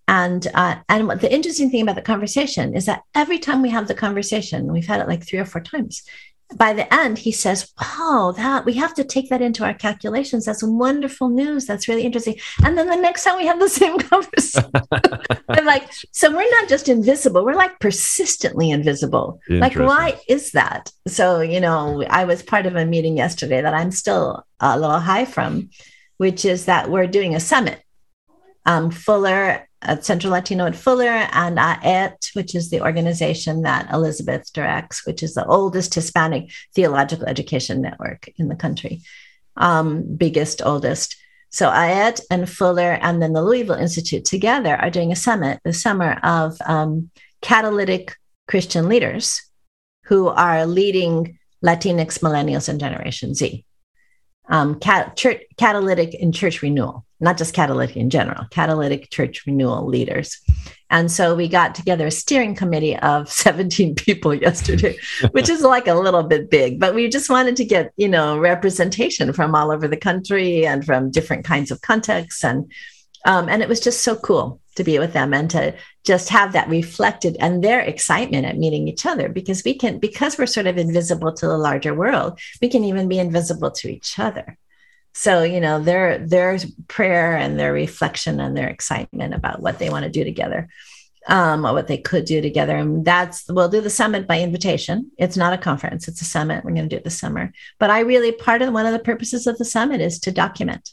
And 0.07 0.47
uh, 0.53 0.77
and 0.87 1.07
what 1.07 1.21
the 1.21 1.33
interesting 1.33 1.69
thing 1.69 1.81
about 1.81 1.95
the 1.95 2.01
conversation 2.01 2.75
is 2.75 2.85
that 2.85 3.03
every 3.13 3.39
time 3.39 3.61
we 3.61 3.69
have 3.69 3.87
the 3.87 3.93
conversation, 3.93 4.71
we've 4.71 4.87
had 4.87 5.01
it 5.01 5.07
like 5.07 5.25
three 5.25 5.39
or 5.39 5.45
four 5.45 5.61
times. 5.61 6.03
By 6.55 6.71
the 6.71 6.91
end, 6.93 7.17
he 7.17 7.33
says, 7.33 7.73
"Wow, 7.77 8.33
that 8.37 8.63
we 8.63 8.75
have 8.75 8.93
to 8.93 9.03
take 9.03 9.29
that 9.29 9.41
into 9.41 9.65
our 9.65 9.73
calculations. 9.73 10.45
That's 10.45 10.63
wonderful 10.63 11.27
news. 11.27 11.65
That's 11.65 11.89
really 11.89 12.03
interesting." 12.03 12.35
And 12.63 12.77
then 12.77 12.87
the 12.87 12.95
next 12.95 13.25
time 13.25 13.35
we 13.35 13.47
have 13.47 13.59
the 13.59 13.67
same 13.81 13.99
conversation, 13.99 14.71
I'm 15.49 15.65
like, 15.65 15.91
"So 16.13 16.31
we're 16.31 16.49
not 16.51 16.69
just 16.69 16.87
invisible; 16.87 17.43
we're 17.43 17.53
like 17.53 17.77
persistently 17.81 18.71
invisible. 18.71 19.41
Like, 19.49 19.75
why 19.75 20.21
is 20.29 20.53
that?" 20.53 20.89
So 21.09 21.41
you 21.41 21.59
know, 21.59 22.01
I 22.09 22.23
was 22.23 22.43
part 22.43 22.65
of 22.65 22.77
a 22.77 22.85
meeting 22.85 23.17
yesterday 23.17 23.61
that 23.61 23.73
I'm 23.73 23.91
still 23.91 24.45
a 24.61 24.79
little 24.79 24.99
high 24.99 25.25
from, 25.25 25.69
which 26.15 26.45
is 26.45 26.63
that 26.65 26.89
we're 26.89 27.07
doing 27.07 27.35
a 27.35 27.41
summit. 27.41 27.83
Um, 28.65 28.89
Fuller 28.89 29.66
at 29.81 30.03
Centro 30.03 30.31
Latino 30.31 30.65
at 30.65 30.75
Fuller 30.75 31.27
and 31.31 31.59
AET, 31.59 32.29
which 32.33 32.55
is 32.55 32.69
the 32.69 32.81
organization 32.81 33.61
that 33.61 33.91
Elizabeth 33.93 34.51
directs, 34.53 35.05
which 35.05 35.21
is 35.21 35.33
the 35.33 35.45
oldest 35.45 35.93
Hispanic 35.93 36.51
theological 36.73 37.27
education 37.27 37.81
network 37.81 38.27
in 38.37 38.47
the 38.47 38.55
country, 38.55 39.01
um, 39.55 40.03
biggest, 40.17 40.61
oldest. 40.63 41.15
So 41.49 41.69
IET 41.69 42.21
and 42.29 42.49
Fuller 42.49 42.93
and 43.01 43.21
then 43.21 43.33
the 43.33 43.43
Louisville 43.43 43.75
Institute 43.75 44.25
together 44.25 44.75
are 44.75 44.89
doing 44.89 45.11
a 45.11 45.15
summit 45.15 45.59
this 45.63 45.81
summer 45.81 46.19
of 46.23 46.57
um, 46.65 47.09
catalytic 47.41 48.15
Christian 48.47 48.89
leaders 48.89 49.41
who 50.05 50.27
are 50.27 50.65
leading 50.65 51.37
Latinx 51.63 52.19
millennials 52.19 52.69
and 52.69 52.79
Generation 52.79 53.33
Z. 53.33 53.65
Um, 54.49 54.79
cat, 54.79 55.17
church, 55.17 55.41
catalytic 55.57 56.13
in 56.13 56.31
church 56.31 56.61
renewal, 56.61 57.05
not 57.19 57.37
just 57.37 57.53
catalytic 57.53 57.97
in 57.97 58.09
general, 58.09 58.45
catalytic 58.51 59.09
church 59.09 59.45
renewal 59.45 59.87
leaders. 59.87 60.39
And 60.89 61.11
so 61.11 61.35
we 61.35 61.47
got 61.47 61.75
together 61.75 62.07
a 62.07 62.11
steering 62.11 62.55
committee 62.55 62.97
of 62.97 63.29
17 63.31 63.95
people 63.95 64.33
yesterday, 64.33 64.97
which 65.31 65.49
is 65.49 65.61
like 65.61 65.87
a 65.87 65.95
little 65.95 66.23
bit 66.23 66.49
big, 66.49 66.79
but 66.79 66.95
we 66.95 67.09
just 67.09 67.29
wanted 67.29 67.55
to 67.57 67.65
get, 67.65 67.91
you 67.97 68.07
know, 68.07 68.37
representation 68.37 69.33
from 69.33 69.55
all 69.55 69.71
over 69.71 69.87
the 69.87 69.97
country 69.97 70.65
and 70.65 70.85
from 70.85 71.11
different 71.11 71.45
kinds 71.45 71.71
of 71.71 71.81
contexts. 71.81 72.43
And 72.43 72.71
um, 73.25 73.49
and 73.49 73.61
it 73.61 73.67
was 73.67 73.81
just 73.81 74.01
so 74.01 74.15
cool 74.15 74.61
to 74.75 74.83
be 74.83 74.99
with 74.99 75.11
them 75.11 75.33
and 75.33 75.49
to 75.49 75.75
just 76.05 76.29
have 76.29 76.53
that 76.53 76.69
reflected 76.69 77.35
and 77.39 77.63
their 77.63 77.81
excitement 77.81 78.45
at 78.45 78.57
meeting 78.57 78.87
each 78.87 79.05
other 79.05 79.27
because 79.27 79.63
we 79.65 79.73
can 79.73 79.99
because 79.99 80.37
we're 80.37 80.45
sort 80.45 80.67
of 80.67 80.77
invisible 80.77 81.33
to 81.33 81.47
the 81.47 81.57
larger 81.57 81.93
world 81.93 82.39
we 82.61 82.69
can 82.69 82.83
even 82.83 83.09
be 83.09 83.19
invisible 83.19 83.71
to 83.71 83.89
each 83.89 84.17
other 84.17 84.57
so 85.17 85.41
you 85.41 85.59
know 85.59 85.79
their 85.79 86.19
their 86.19 86.59
prayer 86.87 87.35
and 87.35 87.59
their 87.59 87.73
reflection 87.73 88.39
and 88.39 88.55
their 88.55 88.67
excitement 88.67 89.33
about 89.33 89.63
what 89.63 89.79
they 89.79 89.89
want 89.89 90.03
to 90.03 90.11
do 90.11 90.23
together 90.23 90.69
um, 91.27 91.65
or 91.65 91.73
what 91.73 91.87
they 91.87 91.97
could 91.97 92.23
do 92.25 92.39
together. 92.39 92.75
And 92.75 93.03
that's 93.03 93.43
we'll 93.49 93.67
do 93.67 93.81
the 93.81 93.89
summit 93.89 94.27
by 94.27 94.39
invitation. 94.39 95.09
It's 95.17 95.35
not 95.35 95.53
a 95.53 95.57
conference. 95.57 96.07
It's 96.07 96.21
a 96.21 96.25
summit. 96.25 96.63
We're 96.63 96.71
going 96.71 96.87
to 96.87 96.95
do 96.95 96.97
it 96.97 97.03
this 97.03 97.19
summer. 97.19 97.51
But 97.79 97.89
i 97.89 98.01
really 98.01 98.31
part 98.31 98.61
of 98.61 98.71
one 98.71 98.85
of 98.85 98.93
the 98.93 98.99
purposes 98.99 99.47
of 99.47 99.57
the 99.57 99.65
summit 99.65 100.01
is 100.01 100.19
to 100.19 100.31
document 100.31 100.91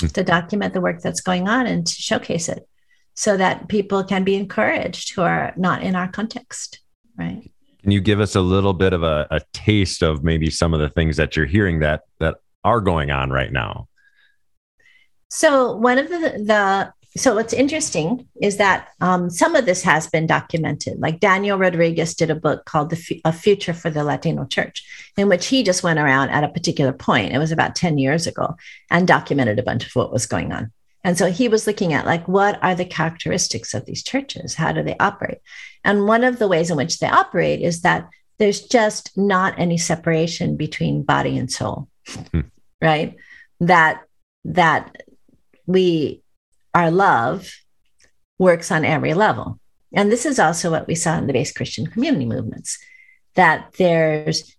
hmm. 0.00 0.08
to 0.08 0.24
document 0.24 0.74
the 0.74 0.80
work 0.80 1.00
that's 1.00 1.20
going 1.20 1.46
on 1.46 1.68
and 1.68 1.86
to 1.86 1.94
showcase 1.94 2.48
it 2.48 2.68
so 3.14 3.36
that 3.36 3.68
people 3.68 4.02
can 4.02 4.24
be 4.24 4.34
encouraged 4.34 5.14
who 5.14 5.22
are 5.22 5.54
not 5.56 5.84
in 5.84 5.94
our 5.94 6.08
context 6.08 6.80
right? 7.16 7.48
Can 7.82 7.90
you 7.92 8.00
give 8.00 8.20
us 8.20 8.34
a 8.34 8.40
little 8.40 8.72
bit 8.72 8.92
of 8.92 9.02
a, 9.02 9.26
a 9.30 9.40
taste 9.52 10.02
of 10.02 10.22
maybe 10.22 10.50
some 10.50 10.72
of 10.72 10.80
the 10.80 10.88
things 10.88 11.16
that 11.16 11.36
you're 11.36 11.46
hearing 11.46 11.80
that 11.80 12.02
that 12.18 12.36
are 12.64 12.80
going 12.80 13.10
on 13.10 13.30
right 13.30 13.52
now? 13.52 13.88
So 15.28 15.76
one 15.76 15.98
of 15.98 16.08
the 16.08 16.18
the 16.18 16.92
so 17.16 17.34
what's 17.34 17.52
interesting 17.52 18.26
is 18.40 18.56
that 18.56 18.88
um, 19.00 19.28
some 19.28 19.54
of 19.54 19.66
this 19.66 19.82
has 19.82 20.06
been 20.06 20.26
documented. 20.26 20.98
Like 20.98 21.20
Daniel 21.20 21.58
Rodriguez 21.58 22.14
did 22.14 22.30
a 22.30 22.34
book 22.34 22.64
called 22.64 22.90
"The 22.90 23.20
A 23.24 23.32
Future 23.32 23.74
for 23.74 23.90
the 23.90 24.04
Latino 24.04 24.44
Church," 24.46 24.82
in 25.16 25.28
which 25.28 25.46
he 25.46 25.62
just 25.62 25.82
went 25.82 25.98
around 25.98 26.30
at 26.30 26.44
a 26.44 26.48
particular 26.48 26.92
point. 26.92 27.32
It 27.32 27.38
was 27.38 27.52
about 27.52 27.74
ten 27.74 27.98
years 27.98 28.26
ago, 28.26 28.56
and 28.90 29.06
documented 29.06 29.58
a 29.58 29.62
bunch 29.62 29.86
of 29.86 29.92
what 29.94 30.12
was 30.12 30.26
going 30.26 30.52
on. 30.52 30.72
And 31.04 31.18
so 31.18 31.30
he 31.30 31.48
was 31.48 31.66
looking 31.66 31.92
at 31.92 32.06
like 32.06 32.26
what 32.28 32.62
are 32.62 32.74
the 32.74 32.84
characteristics 32.84 33.74
of 33.74 33.84
these 33.84 34.02
churches? 34.02 34.54
How 34.54 34.72
do 34.72 34.82
they 34.82 34.96
operate? 34.98 35.38
And 35.84 36.06
one 36.06 36.24
of 36.24 36.38
the 36.38 36.48
ways 36.48 36.70
in 36.70 36.76
which 36.76 36.98
they 36.98 37.08
operate 37.08 37.60
is 37.60 37.82
that 37.82 38.08
there's 38.38 38.60
just 38.60 39.16
not 39.16 39.58
any 39.58 39.78
separation 39.78 40.56
between 40.56 41.02
body 41.02 41.36
and 41.36 41.50
soul 41.50 41.88
hmm. 42.06 42.40
right 42.80 43.16
that 43.60 44.02
that 44.44 45.02
we 45.66 46.22
our 46.74 46.90
love 46.90 47.48
works 48.38 48.70
on 48.72 48.84
every 48.84 49.14
level 49.14 49.58
and 49.94 50.10
this 50.10 50.26
is 50.26 50.38
also 50.38 50.70
what 50.70 50.86
we 50.86 50.94
saw 50.94 51.16
in 51.16 51.26
the 51.26 51.32
base 51.32 51.52
christian 51.52 51.86
community 51.86 52.26
movements 52.26 52.78
that 53.34 53.72
there's 53.78 54.56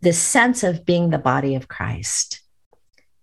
this 0.00 0.18
sense 0.18 0.62
of 0.62 0.84
being 0.84 1.10
the 1.10 1.18
body 1.18 1.54
of 1.54 1.68
christ 1.68 2.42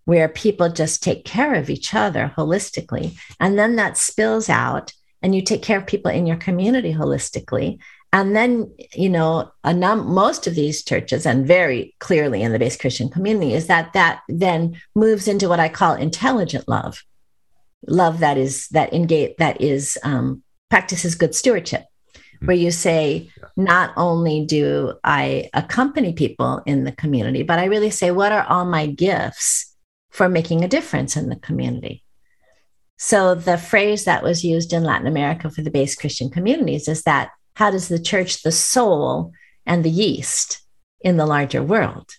where 0.05 0.27
people 0.27 0.69
just 0.69 1.03
take 1.03 1.23
care 1.23 1.53
of 1.53 1.69
each 1.69 1.93
other 1.93 2.33
holistically 2.37 3.17
and 3.39 3.57
then 3.57 3.75
that 3.75 3.97
spills 3.97 4.49
out 4.49 4.91
and 5.21 5.35
you 5.35 5.41
take 5.41 5.61
care 5.61 5.77
of 5.77 5.85
people 5.85 6.11
in 6.11 6.25
your 6.25 6.37
community 6.37 6.93
holistically 6.93 7.79
and 8.13 8.35
then, 8.35 8.73
you 8.93 9.09
know, 9.09 9.51
a 9.63 9.73
num- 9.73 10.07
most 10.07 10.45
of 10.45 10.55
these 10.55 10.83
churches, 10.83 11.25
and 11.25 11.47
very 11.47 11.95
clearly 11.99 12.41
in 12.41 12.51
the 12.51 12.59
base 12.59 12.75
Christian 12.75 13.09
community, 13.09 13.53
is 13.53 13.67
that 13.67 13.93
that 13.93 14.21
then 14.27 14.81
moves 14.95 15.27
into 15.27 15.47
what 15.47 15.61
I 15.61 15.69
call 15.69 15.93
intelligent 15.93 16.67
love, 16.67 17.03
love 17.87 18.19
that 18.19 18.37
is 18.37 18.67
that 18.69 18.93
engage 18.93 19.37
that 19.37 19.61
is 19.61 19.97
um, 20.03 20.43
practices 20.69 21.15
good 21.15 21.33
stewardship, 21.33 21.85
hmm. 22.39 22.47
where 22.47 22.57
you 22.57 22.69
say, 22.71 23.29
not 23.55 23.93
only 23.95 24.45
do 24.45 24.93
I 25.05 25.49
accompany 25.53 26.11
people 26.11 26.61
in 26.65 26.83
the 26.83 26.91
community, 26.91 27.43
but 27.43 27.59
I 27.59 27.65
really 27.65 27.91
say, 27.91 28.11
what 28.11 28.33
are 28.33 28.43
all 28.43 28.65
my 28.65 28.87
gifts 28.87 29.73
for 30.09 30.27
making 30.27 30.65
a 30.65 30.67
difference 30.67 31.15
in 31.15 31.29
the 31.29 31.37
community? 31.37 32.03
So 32.97 33.35
the 33.35 33.57
phrase 33.57 34.03
that 34.03 34.21
was 34.21 34.43
used 34.43 34.73
in 34.73 34.83
Latin 34.83 35.07
America 35.07 35.49
for 35.49 35.61
the 35.61 35.71
base 35.71 35.95
Christian 35.95 36.29
communities 36.29 36.87
is 36.87 37.03
that 37.03 37.31
how 37.55 37.72
does 37.72 37.88
the 37.88 38.00
church 38.00 38.43
the 38.43 38.51
soul 38.51 39.31
and 39.65 39.84
the 39.84 39.89
yeast 39.89 40.62
in 41.01 41.17
the 41.17 41.25
larger 41.25 41.63
world? 41.63 42.12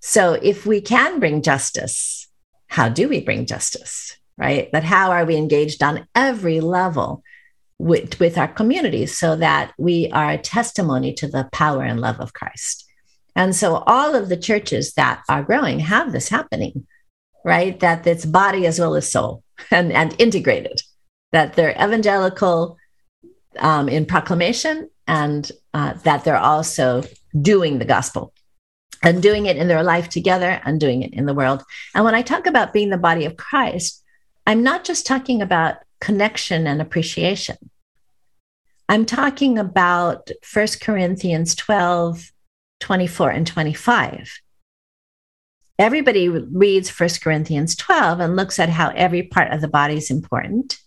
So 0.00 0.34
if 0.34 0.66
we 0.66 0.80
can 0.80 1.20
bring 1.20 1.42
justice, 1.42 2.28
how 2.68 2.88
do 2.88 3.08
we 3.08 3.20
bring 3.20 3.46
justice? 3.46 4.16
Right? 4.38 4.70
But 4.72 4.84
how 4.84 5.10
are 5.10 5.26
we 5.26 5.36
engaged 5.36 5.82
on 5.82 6.06
every 6.14 6.60
level 6.60 7.22
with, 7.78 8.18
with 8.18 8.38
our 8.38 8.48
communities 8.48 9.16
so 9.16 9.36
that 9.36 9.72
we 9.78 10.10
are 10.12 10.30
a 10.30 10.38
testimony 10.38 11.12
to 11.14 11.28
the 11.28 11.48
power 11.52 11.82
and 11.82 12.00
love 12.00 12.20
of 12.20 12.32
Christ? 12.32 12.86
And 13.36 13.54
so 13.54 13.76
all 13.86 14.14
of 14.14 14.28
the 14.28 14.36
churches 14.36 14.94
that 14.94 15.22
are 15.28 15.42
growing 15.42 15.80
have 15.80 16.12
this 16.12 16.28
happening, 16.30 16.86
right? 17.44 17.78
That 17.80 18.06
it's 18.06 18.24
body 18.24 18.66
as 18.66 18.78
well 18.80 18.94
as 18.94 19.10
soul 19.10 19.42
and, 19.70 19.92
and 19.92 20.14
integrated, 20.18 20.82
that 21.32 21.54
they're 21.54 21.72
evangelical, 21.72 22.78
um, 23.58 23.88
in 23.88 24.06
proclamation 24.06 24.88
and 25.06 25.50
uh, 25.74 25.94
that 26.04 26.24
they're 26.24 26.36
also 26.36 27.02
doing 27.40 27.78
the 27.78 27.84
gospel 27.84 28.32
and 29.02 29.22
doing 29.22 29.46
it 29.46 29.56
in 29.56 29.68
their 29.68 29.82
life 29.82 30.08
together 30.08 30.60
and 30.64 30.78
doing 30.78 31.02
it 31.02 31.12
in 31.14 31.26
the 31.26 31.34
world. 31.34 31.62
And 31.94 32.04
when 32.04 32.14
I 32.14 32.22
talk 32.22 32.46
about 32.46 32.72
being 32.72 32.90
the 32.90 32.98
body 32.98 33.24
of 33.24 33.36
Christ, 33.36 34.02
I'm 34.46 34.62
not 34.62 34.84
just 34.84 35.06
talking 35.06 35.42
about 35.42 35.76
connection 36.00 36.66
and 36.66 36.80
appreciation. 36.80 37.56
I'm 38.88 39.06
talking 39.06 39.58
about 39.58 40.30
1 40.52 40.66
Corinthians 40.82 41.54
12, 41.54 42.32
24, 42.80 43.30
and 43.30 43.46
25. 43.46 44.40
Everybody 45.78 46.28
reads 46.28 46.90
1 46.90 47.08
Corinthians 47.22 47.76
12 47.76 48.20
and 48.20 48.36
looks 48.36 48.58
at 48.58 48.68
how 48.68 48.90
every 48.90 49.22
part 49.22 49.52
of 49.52 49.60
the 49.60 49.68
body 49.68 49.94
is 49.94 50.10
important 50.10 50.78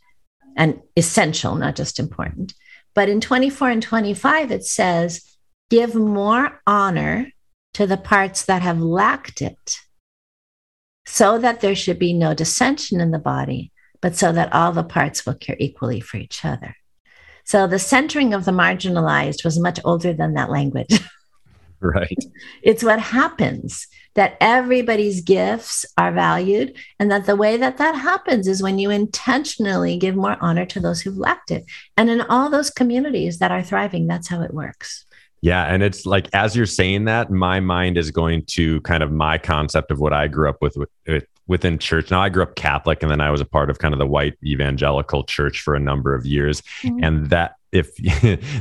and 0.56 0.82
essential, 0.96 1.56
not 1.56 1.76
just 1.76 2.00
important. 2.00 2.54
But 2.94 3.10
in 3.10 3.22
24 3.22 3.70
and 3.70 3.82
25, 3.82 4.52
it 4.52 4.66
says, 4.66 5.38
give 5.70 5.96
more 5.96 6.62
honor 6.68 7.32
to 7.74 7.88
the 7.88 7.98
parts 7.98 8.46
that 8.46 8.62
have 8.62 8.80
lacked 8.80 9.42
it, 9.42 9.78
so 11.06 11.38
that 11.40 11.62
there 11.62 11.76
should 11.76 12.00
be 12.00 12.14
no 12.14 12.34
dissension 12.34 13.02
in 13.02 13.12
the 13.12 13.20
body, 13.20 13.72
but 14.02 14.16
so 14.16 14.32
that 14.32 14.54
all 14.54 14.72
the 14.72 14.84
parts 14.84 15.26
will 15.26 15.34
care 15.34 15.58
equally 15.60 16.00
for 16.00 16.18
each 16.18 16.46
other. 16.46 16.76
So 17.46 17.68
the 17.68 17.80
centering 17.80 18.34
of 18.34 18.46
the 18.46 18.52
marginalized 18.52 19.44
was 19.44 19.60
much 19.60 19.80
older 19.84 20.14
than 20.14 20.36
that 20.36 20.50
language. 20.50 21.00
Right. 21.84 22.18
It's 22.62 22.84
what 22.84 23.00
happens 23.00 23.88
that 24.16 24.38
everybody's 24.40 25.22
gifts 25.22 25.86
are 25.98 26.12
valued 26.12 26.78
and 27.00 27.12
that 27.12 27.26
the 27.26 27.36
way 27.36 27.58
that 27.58 27.78
that 27.78 27.96
happens 27.96 28.48
is 28.48 28.64
when 28.64 28.80
you 28.80 28.90
intentionally 28.90 29.98
give 29.98 30.16
more 30.16 30.38
honor 30.40 30.66
to 30.68 30.80
those 30.80 31.02
who've 31.02 31.18
lacked 31.18 31.52
it 31.52 31.66
and 31.98 32.10
in 32.10 32.22
all 32.22 32.50
those 32.50 32.70
communities 32.70 33.40
that 33.40 33.52
are 33.52 33.64
thriving 33.64 34.08
that's 34.08 34.28
how 34.28 34.42
it 34.42 34.54
works 34.54 35.06
yeah 35.42 35.66
and 35.66 35.82
it's 35.82 36.06
like 36.06 36.30
as 36.34 36.56
you're 36.56 36.66
saying 36.66 37.06
that 37.06 37.32
my 37.32 37.60
mind 37.60 37.98
is 37.98 38.12
going 38.12 38.46
to 38.46 38.80
kind 38.82 39.02
of 39.02 39.12
my 39.12 39.38
concept 39.38 39.90
of 39.90 40.00
what 40.00 40.14
i 40.14 40.28
grew 40.28 40.48
up 40.48 40.62
with, 40.62 40.78
with 41.08 41.26
within 41.48 41.78
church. 41.78 42.10
Now 42.10 42.22
I 42.22 42.30
grew 42.30 42.44
up 42.44 42.56
Catholic 42.56 43.04
and 43.04 43.12
then 43.12 43.22
I 43.22 43.30
was 43.30 43.42
a 43.42 43.46
part 43.46 43.70
of 43.70 43.80
kind 43.80 43.94
of 43.94 44.00
the 44.00 44.08
white 44.08 44.38
evangelical 44.44 45.24
church 45.24 45.62
for 45.62 45.76
a 45.76 45.80
number 45.80 46.16
of 46.16 46.26
years. 46.26 46.62
Mm-hmm. 46.82 47.04
And 47.04 47.30
that 47.30 47.56
if 47.74 47.96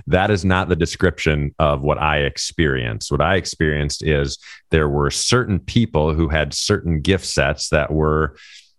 that 0.06 0.30
is 0.30 0.44
not 0.44 0.68
the 0.68 0.76
description 0.76 1.54
of 1.58 1.82
what 1.82 1.98
I 1.98 2.18
experienced, 2.18 3.10
what 3.10 3.20
I 3.20 3.36
experienced 3.36 4.02
is 4.02 4.38
there 4.70 4.88
were 4.88 5.10
certain 5.10 5.60
people 5.60 6.14
who 6.14 6.28
had 6.28 6.54
certain 6.54 7.00
gift 7.00 7.26
sets 7.26 7.68
that 7.68 7.92
were, 7.92 8.36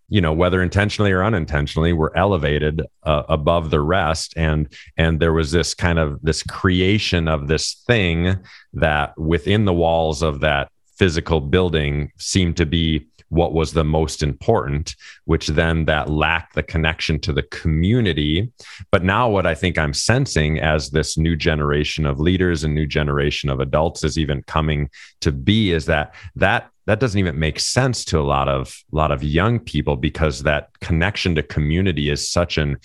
you 0.09 0.21
know, 0.21 0.33
whether 0.33 0.61
intentionally 0.61 1.11
or 1.11 1.23
unintentionally, 1.23 1.93
were 1.93 2.15
elevated 2.17 2.81
uh, 3.03 3.23
above 3.29 3.69
the 3.69 3.81
rest, 3.81 4.33
and 4.35 4.67
and 4.97 5.19
there 5.19 5.33
was 5.33 5.51
this 5.51 5.73
kind 5.73 5.99
of 5.99 6.21
this 6.21 6.43
creation 6.43 7.27
of 7.27 7.47
this 7.47 7.83
thing 7.87 8.37
that 8.73 9.17
within 9.17 9.65
the 9.65 9.73
walls 9.73 10.21
of 10.21 10.41
that 10.41 10.69
physical 10.97 11.41
building 11.41 12.11
seemed 12.17 12.57
to 12.57 12.65
be 12.65 13.07
what 13.33 13.53
was 13.53 13.73
the 13.73 13.83
most 13.83 14.21
important, 14.21 14.95
which 15.25 15.47
then 15.47 15.85
that 15.85 16.09
lacked 16.09 16.55
the 16.55 16.63
connection 16.63 17.19
to 17.21 17.33
the 17.33 17.43
community. 17.43 18.51
But 18.91 19.03
now, 19.03 19.29
what 19.29 19.47
I 19.47 19.55
think 19.55 19.77
I'm 19.77 19.93
sensing 19.93 20.59
as 20.59 20.91
this 20.91 21.17
new 21.17 21.35
generation 21.35 22.05
of 22.05 22.19
leaders 22.19 22.63
and 22.63 22.73
new 22.73 22.85
generation 22.85 23.49
of 23.49 23.59
adults 23.59 24.03
is 24.03 24.17
even 24.17 24.43
coming 24.43 24.89
to 25.21 25.31
be 25.31 25.71
is 25.71 25.85
that 25.87 26.13
that 26.35 26.69
that 26.85 26.99
doesn't 26.99 27.19
even 27.19 27.39
make 27.39 27.59
sense 27.59 28.03
to 28.05 28.19
a 28.19 28.21
lot 28.21 28.49
of 28.49 28.83
a 28.91 28.95
lot 28.95 29.11
of 29.11 29.23
young 29.23 29.59
people 29.59 29.95
because 29.95 30.43
that 30.43 30.69
connection 30.81 31.35
to 31.35 31.43
community 31.43 32.09
is 32.09 32.29
such 32.29 32.57
an 32.57 32.77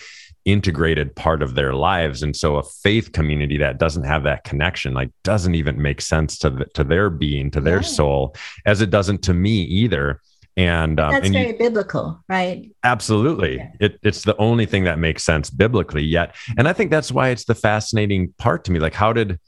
integrated 0.45 1.14
part 1.14 1.43
of 1.43 1.55
their 1.55 1.75
lives 1.75 2.23
and 2.23 2.35
so 2.35 2.57
a 2.57 2.62
faith 2.62 3.12
community 3.12 3.59
that 3.59 3.78
doesn't 3.78 4.05
have 4.05 4.23
that 4.23 4.45
connection 4.45 4.95
like 4.95 5.11
doesn't 5.23 5.55
even 5.55 5.81
make 5.81 6.00
sense 6.00 6.38
to 6.38 6.49
the, 6.49 6.64
to 6.73 6.83
their 6.83 7.11
being 7.11 7.50
to 7.50 7.61
their 7.61 7.83
yeah. 7.83 7.88
soul 7.88 8.35
as 8.64 8.81
it 8.81 8.88
doesn't 8.88 9.23
to 9.23 9.35
me 9.35 9.62
either 9.64 10.23
and 10.59 10.99
um, 10.99 11.12
that's 11.12 11.27
and 11.27 11.35
very 11.35 11.53
you, 11.53 11.59
biblical 11.59 12.23
right 12.29 12.71
absolutely 12.83 13.57
yeah. 13.57 13.71
it, 13.81 13.99
it's 14.03 14.25
the 14.25 14.37
only 14.38 14.67
thing 14.67 14.85
that 14.85 14.99
makes 14.99 15.23
sense 15.23 15.49
biblically 15.49 16.03
yet 16.03 16.35
and 16.59 16.69
i 16.69 16.73
think 16.73 16.91
that's 16.91 17.12
why 17.12 17.29
it's 17.29 17.45
the 17.45 17.55
fascinating 17.55 18.35
part 18.38 18.65
to 18.65 18.73
me 18.73 18.81
like 18.81 18.95
how 18.95 19.12
did 19.12 19.38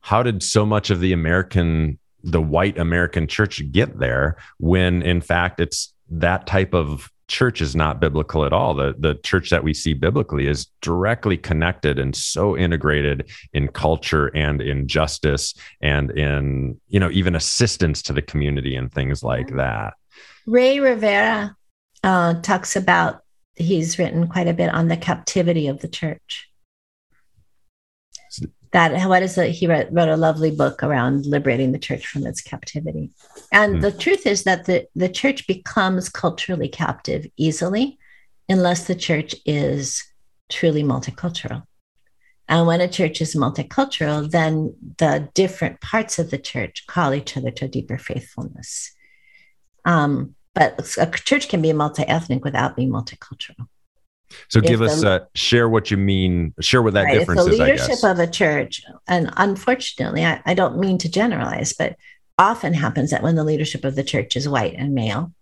how 0.00 0.22
did 0.22 0.42
so 0.42 0.64
much 0.64 0.90
of 0.90 1.00
the 1.00 1.12
american 1.12 1.98
the 2.24 2.40
white 2.40 2.78
american 2.78 3.26
church 3.26 3.62
get 3.70 3.98
there 3.98 4.36
when 4.58 5.02
in 5.02 5.20
fact 5.20 5.60
it's 5.60 5.92
that 6.08 6.46
type 6.46 6.72
of 6.74 7.10
church 7.28 7.60
is 7.60 7.74
not 7.74 8.00
biblical 8.00 8.44
at 8.44 8.52
all. 8.52 8.74
The 8.74 8.94
the 8.98 9.16
church 9.16 9.50
that 9.50 9.64
we 9.64 9.74
see 9.74 9.94
biblically 9.94 10.46
is 10.46 10.66
directly 10.80 11.36
connected 11.36 11.98
and 11.98 12.14
so 12.14 12.56
integrated 12.56 13.30
in 13.52 13.68
culture 13.68 14.28
and 14.28 14.60
in 14.60 14.86
justice 14.86 15.54
and 15.80 16.10
in 16.12 16.80
you 16.88 17.00
know 17.00 17.10
even 17.10 17.34
assistance 17.34 18.02
to 18.02 18.12
the 18.12 18.22
community 18.22 18.76
and 18.76 18.92
things 18.92 19.22
like 19.22 19.56
that. 19.56 19.94
Ray 20.46 20.78
Rivera 20.78 21.56
uh, 22.04 22.34
talks 22.40 22.76
about 22.76 23.22
he's 23.56 23.98
written 23.98 24.28
quite 24.28 24.48
a 24.48 24.54
bit 24.54 24.72
on 24.72 24.88
the 24.88 24.96
captivity 24.96 25.66
of 25.66 25.80
the 25.80 25.88
church. 25.88 26.48
That 28.72 29.08
what 29.08 29.22
is 29.22 29.38
it? 29.38 29.50
He 29.52 29.66
wrote, 29.66 29.88
wrote 29.90 30.08
a 30.08 30.16
lovely 30.16 30.50
book 30.50 30.82
around 30.82 31.24
liberating 31.24 31.72
the 31.72 31.78
church 31.78 32.06
from 32.06 32.26
its 32.26 32.42
captivity. 32.42 33.10
And 33.52 33.76
mm. 33.76 33.80
the 33.80 33.92
truth 33.92 34.26
is 34.26 34.44
that 34.44 34.66
the, 34.66 34.86
the 34.94 35.08
church 35.08 35.46
becomes 35.46 36.08
culturally 36.08 36.68
captive 36.68 37.26
easily 37.36 37.98
unless 38.48 38.86
the 38.86 38.94
church 38.94 39.34
is 39.46 40.04
truly 40.48 40.82
multicultural. 40.82 41.64
And 42.48 42.66
when 42.66 42.80
a 42.80 42.88
church 42.88 43.20
is 43.20 43.34
multicultural 43.34 44.30
then 44.30 44.74
the 44.98 45.28
different 45.34 45.80
parts 45.80 46.18
of 46.18 46.30
the 46.30 46.38
church 46.38 46.86
call 46.86 47.14
each 47.14 47.36
other 47.36 47.50
to 47.50 47.64
a 47.64 47.68
deeper 47.68 47.98
faithfulness. 47.98 48.92
Um, 49.84 50.35
but 50.56 50.96
a 50.98 51.06
church 51.06 51.48
can 51.48 51.62
be 51.62 51.72
multi-ethnic 51.72 52.44
without 52.44 52.74
being 52.74 52.90
multicultural 52.90 53.68
so 54.48 54.60
give 54.60 54.82
us 54.82 55.02
the, 55.02 55.10
uh, 55.10 55.24
share 55.34 55.68
what 55.68 55.90
you 55.90 55.96
mean. 55.96 56.54
Share 56.60 56.82
what 56.82 56.94
that 56.94 57.04
right, 57.04 57.18
difference 57.18 57.44
the 57.44 57.52
is. 57.52 57.58
The 57.58 57.64
leadership 57.64 58.04
of 58.04 58.18
a 58.18 58.26
church, 58.26 58.82
and 59.06 59.32
unfortunately, 59.36 60.24
I, 60.24 60.42
I 60.44 60.54
don't 60.54 60.78
mean 60.78 60.98
to 60.98 61.08
generalize, 61.08 61.72
but 61.72 61.96
often 62.38 62.74
happens 62.74 63.10
that 63.10 63.22
when 63.22 63.36
the 63.36 63.44
leadership 63.44 63.84
of 63.84 63.94
the 63.94 64.04
church 64.04 64.36
is 64.36 64.48
white 64.48 64.74
and 64.76 64.94
male, 64.94 65.32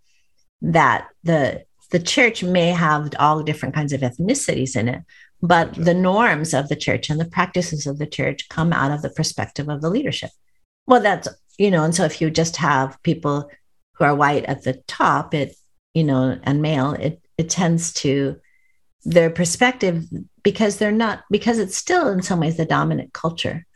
that 0.63 1.09
the 1.23 1.65
the 1.91 1.99
church 2.01 2.43
may 2.43 2.71
have 2.71 3.11
all 3.19 3.43
different 3.43 3.75
kinds 3.75 3.93
of 3.93 4.01
ethnicities 4.01 4.77
in 4.77 4.89
it, 4.89 5.03
but 5.41 5.69
gotcha. 5.69 5.83
the 5.83 5.95
norms 5.95 6.55
of 6.55 6.69
the 6.69 6.77
church 6.77 7.09
and 7.09 7.21
the 7.21 7.25
practices 7.25 7.87
of 7.87 7.99
the 7.99 8.07
church 8.07 8.49
come 8.49 8.73
out 8.73 8.91
of 8.91 9.03
the 9.03 9.11
perspective 9.11 9.69
of 9.69 9.81
the 9.81 9.91
leadership. 9.91 10.31
Well, 10.87 11.01
that's 11.01 11.29
you 11.59 11.71
know, 11.71 11.85
and 11.85 11.95
so 11.95 12.05
if 12.05 12.21
you 12.21 12.31
just 12.31 12.57
have 12.57 13.03
people 13.03 13.51
who 13.95 14.05
are 14.05 14.15
white 14.15 14.45
at 14.45 14.63
the 14.63 14.75
top, 14.87 15.35
it 15.35 15.57
you 15.95 16.05
know, 16.05 16.39
and 16.43 16.61
male, 16.61 16.93
it 16.93 17.21
it 17.39 17.49
tends 17.49 17.93
to 17.93 18.37
their 19.05 19.31
perspective 19.31 20.05
because 20.43 20.79
they're 20.79 20.93
not 20.93 21.25
because 21.31 21.59
it's 21.59 21.77
still 21.77 22.09
in 22.09 22.23
some 22.23 22.41
ways 22.41 22.57
the 22.57 22.65
dominant 22.65 23.13
culture 23.13 23.67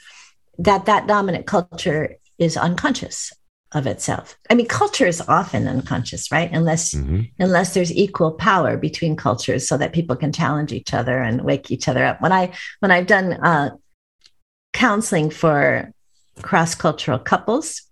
that 0.59 0.87
that 0.87 1.07
dominant 1.07 1.47
culture 1.47 2.17
is 2.39 2.57
unconscious 2.57 3.33
of 3.73 3.87
itself. 3.87 4.37
I 4.51 4.55
mean 4.55 4.67
culture 4.67 5.07
is 5.07 5.21
often 5.21 5.69
unconscious 5.69 6.33
right? 6.33 6.51
Unless 6.51 6.95
mm-hmm. 6.95 7.23
unless 7.39 7.75
there's 7.75 7.93
equal 7.93 8.33
power 8.33 8.77
between 8.77 9.17
cultures 9.17 9.69
so 9.69 9.77
that 9.77 9.93
people 9.93 10.17
can 10.17 10.33
challenge 10.33 10.73
each 10.73 10.95
other 10.95 11.19
and 11.19 11.43
wake 11.43 11.71
each 11.71 11.89
other 11.89 12.05
up. 12.05 12.21
When 12.21 12.33
i 12.33 12.53
when 12.81 12.91
i've 12.91 13.07
done 13.07 13.35
uh, 13.35 13.71
counseling 14.73 15.31
for 15.31 15.93
cross-cultural 16.43 17.19
couples 17.19 17.83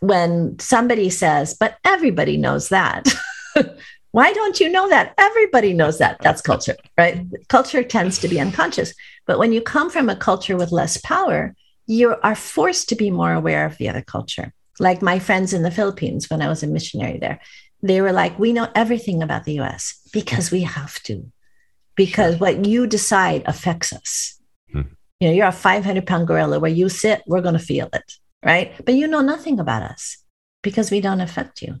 when 0.00 0.58
somebody 0.58 1.10
says 1.10 1.56
but 1.58 1.76
everybody 1.84 2.36
knows 2.36 2.68
that 2.68 3.06
Why 4.10 4.32
don't 4.32 4.58
you 4.58 4.68
know 4.70 4.88
that? 4.88 5.14
Everybody 5.18 5.74
knows 5.74 5.98
that. 5.98 6.18
That's 6.20 6.40
culture, 6.40 6.76
right? 6.96 7.26
Culture 7.48 7.82
tends 7.82 8.18
to 8.20 8.28
be 8.28 8.40
unconscious. 8.40 8.94
But 9.26 9.38
when 9.38 9.52
you 9.52 9.60
come 9.60 9.90
from 9.90 10.08
a 10.08 10.16
culture 10.16 10.56
with 10.56 10.72
less 10.72 10.96
power, 10.98 11.54
you 11.86 12.16
are 12.22 12.34
forced 12.34 12.88
to 12.88 12.96
be 12.96 13.10
more 13.10 13.32
aware 13.32 13.66
of 13.66 13.76
the 13.76 13.88
other 13.88 14.02
culture. 14.02 14.52
Like 14.80 15.02
my 15.02 15.18
friends 15.18 15.52
in 15.52 15.62
the 15.62 15.70
Philippines, 15.70 16.30
when 16.30 16.40
I 16.40 16.48
was 16.48 16.62
a 16.62 16.66
missionary 16.66 17.18
there, 17.18 17.40
they 17.82 18.00
were 18.00 18.12
like, 18.12 18.38
We 18.38 18.52
know 18.52 18.68
everything 18.74 19.22
about 19.22 19.44
the 19.44 19.60
US 19.60 20.00
because 20.12 20.50
we 20.50 20.62
have 20.62 21.02
to, 21.04 21.30
because 21.94 22.40
what 22.40 22.64
you 22.64 22.86
decide 22.86 23.42
affects 23.46 23.92
us. 23.92 24.40
Hmm. 24.72 24.82
You 25.20 25.28
know, 25.28 25.34
you're 25.34 25.46
a 25.46 25.52
500 25.52 26.06
pound 26.06 26.26
gorilla 26.26 26.60
where 26.60 26.70
you 26.70 26.88
sit, 26.88 27.22
we're 27.26 27.42
going 27.42 27.58
to 27.58 27.70
feel 27.72 27.88
it, 27.92 28.14
right? 28.44 28.74
But 28.84 28.94
you 28.94 29.06
know 29.06 29.20
nothing 29.20 29.58
about 29.58 29.82
us 29.82 30.18
because 30.62 30.90
we 30.90 31.00
don't 31.00 31.20
affect 31.20 31.62
you. 31.62 31.76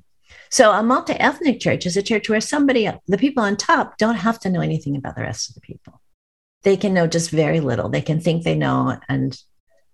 So 0.50 0.72
a 0.72 0.82
multi-ethnic 0.82 1.60
church 1.60 1.86
is 1.86 1.96
a 1.96 2.02
church 2.02 2.28
where 2.28 2.40
somebody, 2.40 2.90
the 3.06 3.18
people 3.18 3.42
on 3.42 3.56
top, 3.56 3.98
don't 3.98 4.16
have 4.16 4.38
to 4.40 4.50
know 4.50 4.60
anything 4.60 4.96
about 4.96 5.16
the 5.16 5.22
rest 5.22 5.48
of 5.48 5.54
the 5.54 5.60
people. 5.60 6.00
They 6.62 6.76
can 6.76 6.94
know 6.94 7.06
just 7.06 7.30
very 7.30 7.60
little. 7.60 7.88
They 7.88 8.00
can 8.00 8.20
think 8.20 8.42
they 8.42 8.54
know 8.54 8.98
and 9.08 9.38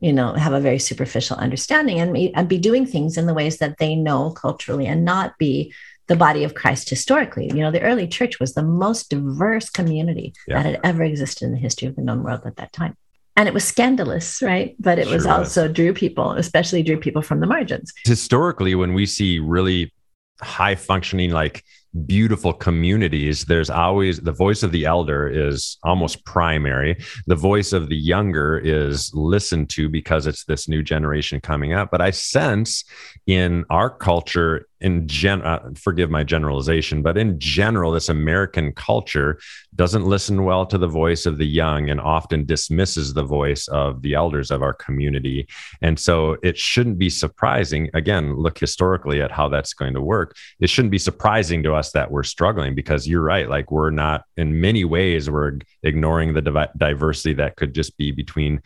you 0.00 0.12
know 0.12 0.34
have 0.34 0.52
a 0.52 0.60
very 0.60 0.78
superficial 0.78 1.36
understanding 1.36 2.00
and, 2.00 2.16
and 2.34 2.48
be 2.48 2.58
doing 2.58 2.84
things 2.84 3.16
in 3.16 3.26
the 3.26 3.34
ways 3.34 3.58
that 3.58 3.78
they 3.78 3.94
know 3.94 4.30
culturally 4.30 4.86
and 4.86 5.04
not 5.04 5.38
be 5.38 5.72
the 6.06 6.16
body 6.16 6.44
of 6.44 6.54
Christ 6.54 6.90
historically. 6.90 7.46
You 7.46 7.62
know, 7.62 7.70
the 7.70 7.80
early 7.82 8.06
church 8.06 8.38
was 8.38 8.54
the 8.54 8.62
most 8.62 9.10
diverse 9.10 9.70
community 9.70 10.34
yeah. 10.46 10.62
that 10.62 10.66
had 10.66 10.80
ever 10.84 11.02
existed 11.02 11.46
in 11.46 11.52
the 11.52 11.58
history 11.58 11.88
of 11.88 11.96
the 11.96 12.02
known 12.02 12.22
world 12.22 12.42
at 12.44 12.56
that 12.56 12.72
time. 12.72 12.96
And 13.36 13.48
it 13.48 13.54
was 13.54 13.64
scandalous, 13.64 14.40
right? 14.42 14.76
But 14.78 14.98
it 14.98 15.06
sure 15.06 15.14
was 15.14 15.26
also 15.26 15.64
was. 15.64 15.72
drew 15.72 15.92
people, 15.92 16.32
especially 16.32 16.82
drew 16.82 16.98
people 16.98 17.22
from 17.22 17.40
the 17.40 17.46
margins. 17.46 17.92
Historically, 18.04 18.74
when 18.74 18.94
we 18.94 19.06
see 19.06 19.40
really 19.40 19.92
high 20.40 20.74
functioning 20.74 21.30
like 21.30 21.64
beautiful 22.06 22.52
communities 22.52 23.44
there's 23.44 23.70
always 23.70 24.18
the 24.18 24.32
voice 24.32 24.64
of 24.64 24.72
the 24.72 24.84
elder 24.84 25.28
is 25.28 25.78
almost 25.84 26.24
primary 26.24 26.96
the 27.28 27.36
voice 27.36 27.72
of 27.72 27.88
the 27.88 27.96
younger 27.96 28.58
is 28.58 29.12
listened 29.14 29.70
to 29.70 29.88
because 29.88 30.26
it's 30.26 30.44
this 30.44 30.68
new 30.68 30.82
generation 30.82 31.40
coming 31.40 31.72
up 31.72 31.92
but 31.92 32.00
i 32.00 32.10
sense 32.10 32.84
in 33.28 33.64
our 33.70 33.88
culture 33.88 34.66
in 34.84 35.08
gen 35.08 35.42
uh, 35.42 35.58
forgive 35.74 36.10
my 36.10 36.22
generalization 36.22 37.02
but 37.02 37.18
in 37.18 37.38
general 37.38 37.90
this 37.90 38.08
american 38.08 38.72
culture 38.72 39.38
doesn't 39.76 40.04
listen 40.04 40.44
well 40.44 40.66
to 40.66 40.78
the 40.78 40.86
voice 40.86 41.26
of 41.26 41.38
the 41.38 41.46
young 41.46 41.90
and 41.90 42.00
often 42.00 42.44
dismisses 42.44 43.12
the 43.12 43.22
voice 43.22 43.66
of 43.68 44.02
the 44.02 44.14
elders 44.14 44.50
of 44.50 44.62
our 44.62 44.72
community. 44.72 45.48
And 45.82 45.98
so 45.98 46.36
it 46.42 46.56
shouldn't 46.56 46.98
be 46.98 47.10
surprising 47.10 47.90
again 47.94 48.36
look 48.36 48.58
historically 48.58 49.20
at 49.20 49.30
how 49.30 49.48
that's 49.48 49.74
going 49.74 49.94
to 49.94 50.00
work. 50.00 50.36
It 50.60 50.70
shouldn't 50.70 50.92
be 50.92 50.98
surprising 50.98 51.62
to 51.64 51.74
us 51.74 51.92
that 51.92 52.10
we're 52.10 52.22
struggling 52.22 52.74
because 52.74 53.08
you're 53.08 53.22
right 53.22 53.48
like 53.48 53.70
we're 53.70 53.90
not 53.90 54.24
in 54.36 54.60
many 54.60 54.84
ways 54.84 55.30
we're 55.30 55.58
ignoring 55.82 56.34
the 56.34 56.70
diversity 56.76 57.34
that 57.34 57.56
could 57.56 57.74
just 57.74 57.96
be 57.96 58.12
between 58.12 58.60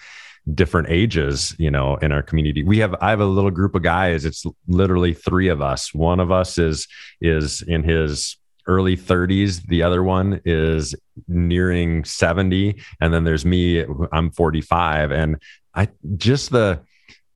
different 0.54 0.88
ages 0.88 1.54
you 1.58 1.70
know 1.70 1.96
in 1.96 2.12
our 2.12 2.22
community. 2.22 2.62
We 2.62 2.78
have 2.78 2.94
i 3.00 3.10
have 3.10 3.20
a 3.20 3.26
little 3.26 3.50
group 3.50 3.74
of 3.74 3.82
guys. 3.82 4.24
It's 4.24 4.44
literally 4.66 5.14
three 5.14 5.48
of 5.48 5.60
us. 5.60 5.94
One 5.94 6.20
of 6.20 6.30
us 6.30 6.58
is 6.58 6.86
is 7.20 7.62
in 7.62 7.82
his 7.82 8.36
early 8.66 8.98
30s 8.98 9.62
the 9.68 9.82
other 9.82 10.02
one 10.02 10.42
is 10.44 10.94
nearing 11.26 12.04
70 12.04 12.78
and 13.00 13.14
then 13.14 13.24
there's 13.24 13.46
me 13.46 13.82
i'm 14.12 14.30
45 14.30 15.10
and 15.10 15.42
i 15.74 15.88
just 16.18 16.50
the 16.50 16.78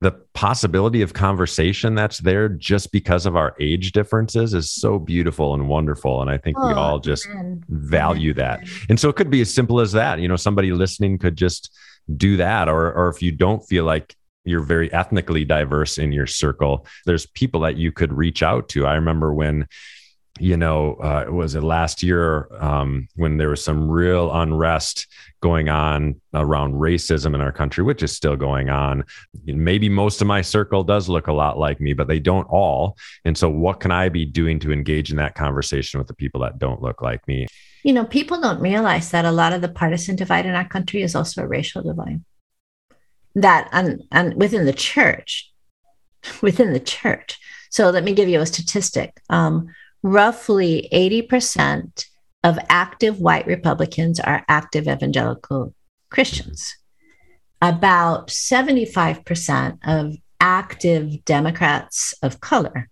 the 0.03 0.11
possibility 0.35 1.01
of 1.01 1.13
conversation 1.13 1.95
that's 1.95 2.19
there 2.19 2.49
just 2.49 2.91
because 2.91 3.25
of 3.25 3.37
our 3.37 3.55
age 3.61 3.93
differences 3.93 4.53
is 4.53 4.69
so 4.69 4.99
beautiful 4.99 5.55
and 5.55 5.69
wonderful. 5.69 6.21
And 6.21 6.29
i 6.29 6.37
think 6.37 6.57
oh, 6.59 6.67
we 6.67 6.75
all 6.75 6.99
just 6.99 7.29
man. 7.29 7.65
value 7.69 8.35
that. 8.35 8.67
And 8.89 8.99
so 8.99 9.09
it 9.09 9.15
could 9.15 9.31
be 9.31 9.41
as 9.41 9.55
simple 9.55 9.79
as 9.79 9.93
that. 9.93 10.19
You 10.19 10.27
know 10.27 10.37
somebody 10.37 10.73
listening 10.73 11.19
could 11.19 11.37
just 11.37 11.73
do 12.17 12.37
that 12.37 12.69
or 12.69 12.93
or 12.93 13.09
if 13.09 13.23
you 13.23 13.33
don't 13.33 13.61
feel 13.61 13.85
like 13.85 14.15
you're 14.45 14.61
very 14.61 14.93
ethnically 14.93 15.45
diverse 15.45 15.99
in 15.99 16.13
your 16.13 16.27
circle 16.27 16.87
there's 17.07 17.27
people 17.27 17.61
that 17.61 17.77
you 17.77 17.93
could 17.93 18.13
reach 18.13 18.43
out 18.43 18.69
to. 18.71 18.87
I 18.87 18.95
remember 18.95 19.33
when 19.33 19.67
you 20.41 20.57
know 20.57 20.95
uh, 20.95 21.27
was 21.31 21.55
it 21.55 21.63
last 21.63 22.03
year 22.03 22.49
um, 22.59 23.07
when 23.17 23.37
there 23.37 23.51
was 23.51 23.63
some 23.63 23.91
real 23.91 24.33
unrest 24.33 25.07
going 25.43 25.69
on 25.69 26.21
around 26.33 26.73
racism 26.75 27.35
in 27.35 27.41
our 27.41 27.53
country 27.53 27.85
which 27.85 28.03
is 28.03 28.13
still 28.17 28.37
going 28.37 28.71
on. 28.71 29.05
Maybe 29.45 29.89
most 29.89 30.21
of 30.21 30.27
my 30.27 30.41
circle 30.41 30.85
does 30.85 31.09
look 31.09 31.27
a 31.27 31.33
lot 31.33 31.59
like 31.59 31.81
me 31.81 31.93
but 31.93 32.09
they 32.09 32.19
don't 32.19 32.47
all. 32.49 32.97
And 33.25 33.37
so 33.37 33.51
what 33.51 33.81
can 33.81 33.93
i 33.93 34.09
be 34.09 34.25
doing 34.25 34.59
to 34.61 34.73
engage 34.73 35.11
in 35.11 35.17
that 35.17 35.35
conversation 35.35 35.99
with 35.99 36.09
the 36.09 36.15
people 36.15 36.41
that 36.41 36.59
don't 36.59 36.83
look 36.83 37.03
like 37.03 37.27
me 37.29 37.47
you 37.83 37.93
know, 37.93 38.05
people 38.05 38.41
don't 38.41 38.61
realize 38.61 39.11
that 39.11 39.25
a 39.25 39.33
lot 39.33 39.53
of 39.53 39.61
the 39.61 39.69
partisan 39.69 40.17
divide 40.17 40.47
in 40.47 40.55
our 40.55 40.69
country 40.69 41.03
is 41.03 41.15
also 41.15 41.43
a 41.43 41.47
racial 41.47 41.83
divide. 41.83 42.23
That 43.35 43.69
and 43.73 44.03
and 44.13 44.35
within 44.35 44.67
the 44.67 44.73
church, 44.73 45.51
within 46.43 46.73
the 46.73 46.81
church. 46.81 47.39
So 47.71 47.91
let 47.91 48.05
me 48.05 48.13
give 48.13 48.29
you 48.29 48.41
a 48.41 48.47
statistic. 48.47 49.21
Um, 49.31 49.69
roughly 50.03 50.89
80% 50.93 52.07
of 52.45 52.59
active 52.69 53.21
white 53.21 53.47
Republicans 53.47 54.21
are 54.21 54.45
active 54.49 54.89
evangelical 54.89 55.75
Christians. 56.11 56.77
About 57.63 58.29
75% 58.29 59.79
of 59.85 60.17
active 60.41 61.25
Democrats 61.25 62.15
of 62.23 62.41
color 62.41 62.91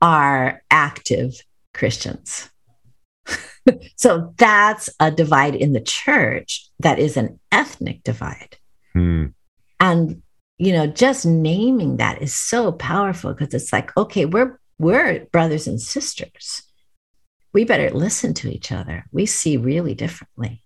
are 0.00 0.62
active 0.70 1.34
Christians. 1.74 2.50
so 3.96 4.34
that's 4.36 4.88
a 5.00 5.10
divide 5.10 5.54
in 5.54 5.72
the 5.72 5.80
church 5.80 6.68
that 6.78 6.98
is 6.98 7.16
an 7.16 7.38
ethnic 7.52 8.02
divide. 8.02 8.56
Hmm. 8.92 9.26
And 9.78 10.22
you 10.58 10.74
know, 10.74 10.86
just 10.86 11.24
naming 11.24 11.96
that 11.96 12.20
is 12.20 12.34
so 12.34 12.70
powerful 12.70 13.32
because 13.32 13.54
it's 13.54 13.72
like, 13.72 13.96
okay, 13.96 14.26
we're 14.26 14.60
we're 14.78 15.26
brothers 15.32 15.66
and 15.66 15.80
sisters. 15.80 16.62
We 17.52 17.64
better 17.64 17.90
listen 17.90 18.34
to 18.34 18.52
each 18.52 18.70
other. 18.70 19.06
We 19.10 19.26
see 19.26 19.56
really 19.56 19.94
differently. 19.94 20.62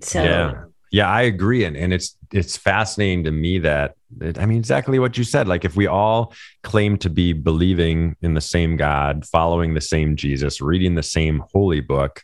So 0.00 0.22
yeah, 0.22 0.64
yeah, 0.90 1.08
I 1.08 1.22
agree, 1.22 1.64
and 1.64 1.76
and 1.76 1.92
it's 1.92 2.16
it's 2.32 2.56
fascinating 2.56 3.24
to 3.24 3.30
me 3.30 3.58
that 3.60 3.94
I 4.36 4.46
mean 4.46 4.58
exactly 4.58 4.98
what 4.98 5.18
you 5.18 5.24
said. 5.24 5.48
Like 5.48 5.64
if 5.64 5.76
we 5.76 5.86
all 5.86 6.32
claim 6.62 6.96
to 6.98 7.10
be 7.10 7.32
believing 7.32 8.16
in 8.22 8.34
the 8.34 8.40
same 8.40 8.76
God, 8.76 9.26
following 9.26 9.74
the 9.74 9.80
same 9.80 10.16
Jesus, 10.16 10.60
reading 10.60 10.94
the 10.94 11.02
same 11.02 11.44
holy 11.52 11.80
book, 11.80 12.22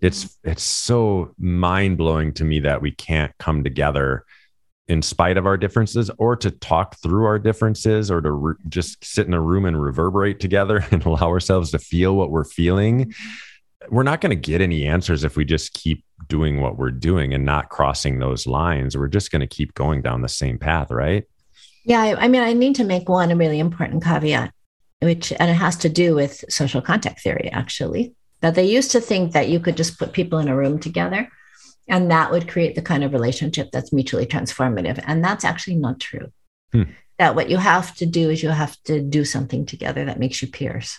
it's 0.00 0.38
it's 0.44 0.62
so 0.62 1.34
mind 1.38 1.96
blowing 1.96 2.32
to 2.34 2.44
me 2.44 2.60
that 2.60 2.82
we 2.82 2.90
can't 2.90 3.32
come 3.38 3.64
together 3.64 4.24
in 4.86 5.00
spite 5.00 5.38
of 5.38 5.46
our 5.46 5.56
differences 5.56 6.10
or 6.18 6.36
to 6.36 6.50
talk 6.50 6.96
through 7.02 7.24
our 7.24 7.38
differences 7.38 8.10
or 8.10 8.20
to 8.20 8.30
re- 8.30 8.54
just 8.68 9.02
sit 9.02 9.26
in 9.26 9.32
a 9.32 9.40
room 9.40 9.64
and 9.64 9.80
reverberate 9.80 10.40
together 10.40 10.84
and 10.90 11.06
allow 11.06 11.28
ourselves 11.28 11.70
to 11.70 11.78
feel 11.78 12.14
what 12.14 12.30
we're 12.30 12.44
feeling 12.44 13.14
we're 13.90 14.02
not 14.02 14.20
going 14.20 14.30
to 14.30 14.36
get 14.36 14.60
any 14.60 14.86
answers 14.86 15.24
if 15.24 15.36
we 15.36 15.44
just 15.44 15.72
keep 15.74 16.04
doing 16.28 16.60
what 16.60 16.78
we're 16.78 16.90
doing 16.90 17.34
and 17.34 17.44
not 17.44 17.68
crossing 17.68 18.18
those 18.18 18.46
lines. 18.46 18.96
We're 18.96 19.08
just 19.08 19.30
going 19.30 19.40
to 19.40 19.46
keep 19.46 19.74
going 19.74 20.02
down 20.02 20.22
the 20.22 20.28
same 20.28 20.58
path, 20.58 20.90
right? 20.90 21.24
Yeah, 21.84 22.00
I, 22.00 22.24
I 22.24 22.28
mean, 22.28 22.42
I 22.42 22.52
need 22.52 22.76
to 22.76 22.84
make 22.84 23.08
one 23.08 23.36
really 23.36 23.58
important 23.58 24.02
caveat, 24.02 24.52
which 25.00 25.32
and 25.32 25.50
it 25.50 25.54
has 25.54 25.76
to 25.78 25.88
do 25.88 26.14
with 26.14 26.44
social 26.48 26.80
contact 26.80 27.20
theory, 27.20 27.50
actually. 27.52 28.14
That 28.40 28.54
they 28.54 28.64
used 28.64 28.90
to 28.90 29.00
think 29.00 29.32
that 29.32 29.48
you 29.48 29.58
could 29.58 29.76
just 29.76 29.98
put 29.98 30.12
people 30.12 30.38
in 30.38 30.48
a 30.48 30.56
room 30.56 30.78
together 30.78 31.30
and 31.88 32.10
that 32.10 32.30
would 32.30 32.48
create 32.48 32.74
the 32.74 32.82
kind 32.82 33.04
of 33.04 33.12
relationship 33.12 33.70
that's 33.70 33.92
mutually 33.92 34.26
transformative. 34.26 35.02
And 35.06 35.22
that's 35.22 35.44
actually 35.44 35.76
not 35.76 36.00
true. 36.00 36.32
Hmm. 36.72 36.84
That 37.18 37.34
what 37.34 37.50
you 37.50 37.58
have 37.58 37.94
to 37.96 38.06
do 38.06 38.30
is 38.30 38.42
you 38.42 38.48
have 38.48 38.76
to 38.84 39.00
do 39.00 39.24
something 39.24 39.66
together 39.66 40.04
that 40.04 40.18
makes 40.18 40.42
you 40.42 40.48
peers. 40.48 40.98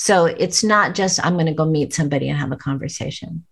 So 0.00 0.24
it's 0.24 0.64
not 0.64 0.94
just, 0.94 1.22
I'm 1.22 1.34
going 1.34 1.44
to 1.44 1.52
go 1.52 1.66
meet 1.66 1.92
somebody 1.92 2.30
and 2.30 2.38
have 2.38 2.52
a 2.52 2.56
conversation. 2.56 3.44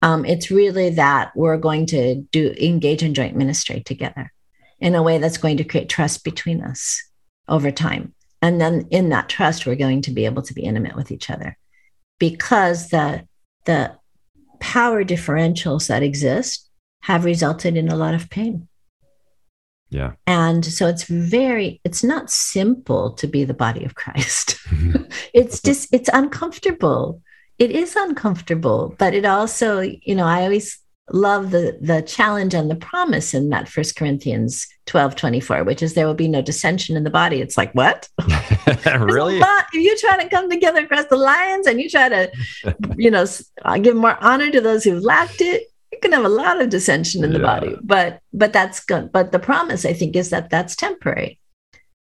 Um, 0.00 0.24
it's 0.24 0.50
really 0.50 0.88
that 0.94 1.30
we're 1.36 1.58
going 1.58 1.84
to 1.88 2.14
do 2.32 2.54
engage 2.58 3.02
in 3.02 3.12
joint 3.12 3.36
ministry 3.36 3.82
together 3.82 4.32
in 4.78 4.94
a 4.94 5.02
way 5.02 5.18
that's 5.18 5.36
going 5.36 5.58
to 5.58 5.64
create 5.64 5.90
trust 5.90 6.24
between 6.24 6.62
us 6.62 7.02
over 7.48 7.70
time. 7.70 8.14
And 8.40 8.58
then 8.58 8.88
in 8.90 9.10
that 9.10 9.28
trust, 9.28 9.66
we're 9.66 9.74
going 9.74 10.00
to 10.00 10.10
be 10.10 10.24
able 10.24 10.40
to 10.40 10.54
be 10.54 10.62
intimate 10.62 10.96
with 10.96 11.12
each 11.12 11.28
other 11.28 11.58
because 12.18 12.88
the, 12.88 13.28
the 13.66 13.94
power 14.58 15.04
differentials 15.04 15.88
that 15.88 16.02
exist 16.02 16.66
have 17.02 17.26
resulted 17.26 17.76
in 17.76 17.90
a 17.90 17.96
lot 17.96 18.14
of 18.14 18.30
pain. 18.30 18.68
Yeah. 19.90 20.12
And 20.26 20.64
so 20.64 20.86
it's 20.86 21.04
very, 21.04 21.80
it's 21.84 22.02
not 22.02 22.30
simple 22.30 23.12
to 23.14 23.26
be 23.26 23.44
the 23.44 23.54
body 23.54 23.84
of 23.84 23.96
Christ. 23.96 24.58
it's 25.34 25.60
just, 25.64 25.92
it's 25.92 26.08
uncomfortable. 26.12 27.20
It 27.58 27.72
is 27.72 27.94
uncomfortable, 27.96 28.94
but 28.98 29.12
it 29.12 29.26
also, 29.26 29.80
you 29.80 30.14
know, 30.14 30.24
I 30.24 30.44
always 30.44 30.78
love 31.12 31.50
the 31.50 31.76
the 31.80 32.02
challenge 32.02 32.54
and 32.54 32.70
the 32.70 32.76
promise 32.76 33.34
in 33.34 33.48
that 33.48 33.68
first 33.68 33.96
corinthians 33.96 34.66
12 34.86 35.16
24 35.16 35.64
which 35.64 35.82
is 35.82 35.94
there 35.94 36.06
will 36.06 36.14
be 36.14 36.28
no 36.28 36.40
dissension 36.40 36.96
in 36.96 37.04
the 37.04 37.10
body 37.10 37.40
it's 37.40 37.58
like 37.58 37.72
what 37.72 38.08
really 39.00 39.40
if 39.40 39.72
you 39.72 39.96
try 39.98 40.22
to 40.22 40.28
come 40.28 40.48
together 40.48 40.84
across 40.84 41.06
the 41.06 41.16
lines 41.16 41.66
and 41.66 41.80
you 41.80 41.88
try 41.90 42.08
to 42.08 42.30
you 42.96 43.10
know 43.10 43.26
give 43.82 43.96
more 43.96 44.16
honor 44.20 44.50
to 44.50 44.60
those 44.60 44.84
who've 44.84 45.02
lacked 45.02 45.40
it 45.40 45.64
can 46.00 46.12
have 46.12 46.24
a 46.24 46.28
lot 46.28 46.60
of 46.60 46.70
dissension 46.70 47.24
in 47.24 47.32
the 47.32 47.38
yeah. 47.38 47.44
body, 47.44 47.76
but 47.82 48.20
but 48.32 48.52
that's 48.52 48.80
good. 48.80 49.12
But 49.12 49.32
the 49.32 49.38
promise, 49.38 49.84
I 49.84 49.92
think, 49.92 50.16
is 50.16 50.30
that 50.30 50.50
that's 50.50 50.76
temporary. 50.76 51.38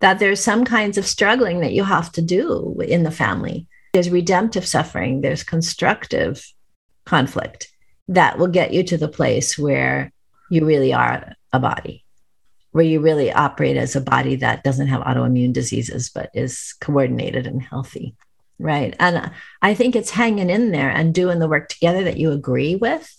That 0.02 0.20
there's 0.20 0.40
some 0.40 0.66
kinds 0.66 0.98
of 0.98 1.06
struggling 1.06 1.62
that 1.62 1.74
you 1.74 1.84
have 1.84 2.12
to 2.14 2.22
do 2.22 2.78
in 2.86 3.04
the 3.04 3.12
family. 3.12 3.68
There's 3.94 4.10
redemptive 4.10 4.68
suffering. 4.68 5.22
There's 5.22 5.44
constructive 5.44 6.46
conflict 7.06 7.72
that 8.08 8.38
will 8.38 8.48
get 8.48 8.74
you 8.74 8.84
to 8.84 8.98
the 8.98 9.08
place 9.08 9.58
where 9.58 10.12
you 10.50 10.66
really 10.66 10.94
are 10.94 11.34
a 11.54 11.60
body, 11.60 12.04
where 12.72 12.84
you 12.84 13.00
really 13.00 13.32
operate 13.32 13.78
as 13.78 13.96
a 13.96 14.02
body 14.02 14.36
that 14.38 14.64
doesn't 14.64 14.88
have 14.88 15.02
autoimmune 15.02 15.54
diseases 15.54 16.10
but 16.14 16.30
is 16.34 16.76
coordinated 16.82 17.48
and 17.48 17.62
healthy. 17.62 18.16
Right. 18.60 18.96
And 19.00 19.32
I 19.62 19.74
think 19.74 19.96
it's 19.96 20.12
hanging 20.12 20.50
in 20.50 20.72
there 20.72 20.90
and 20.90 21.14
doing 21.14 21.40
the 21.40 21.48
work 21.48 21.68
together 21.70 22.04
that 22.04 22.18
you 22.18 22.32
agree 22.32 22.76
with 22.76 23.12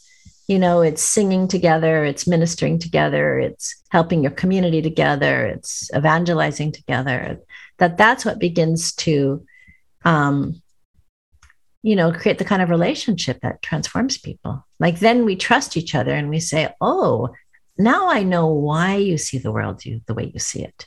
you 0.49 0.59
know 0.59 0.81
it's 0.81 1.03
singing 1.03 1.49
together 1.49 2.05
it's 2.05 2.27
ministering 2.27 2.79
together 2.79 3.39
it's 3.39 3.83
helping 3.91 4.23
your 4.23 4.33
community 4.33 4.81
together 4.81 5.47
it's 5.47 5.91
evangelizing 5.95 6.73
together 6.73 7.39
that 7.79 7.97
that's 7.97 8.25
what 8.25 8.39
begins 8.39 8.95
to 8.95 9.45
um 10.05 10.61
you 11.87 11.95
know 11.95 12.11
create 12.11 12.39
the 12.39 12.45
kind 12.45 12.63
of 12.63 12.69
relationship 12.69 13.41
that 13.43 13.63
transforms 13.63 14.19
people. 14.19 14.67
Like 14.81 14.99
then 14.99 15.25
we 15.25 15.37
trust 15.37 15.77
each 15.77 15.95
other 15.95 16.13
and 16.13 16.29
we 16.29 16.41
say 16.41 16.75
oh 16.81 17.29
now 17.79 18.09
i 18.11 18.23
know 18.25 18.49
why 18.49 18.97
you 18.97 19.17
see 19.19 19.39
the 19.39 19.53
world 19.53 19.85
you, 19.85 20.01
the 20.07 20.15
way 20.15 20.31
you 20.35 20.41
see 20.41 20.65
it. 20.65 20.87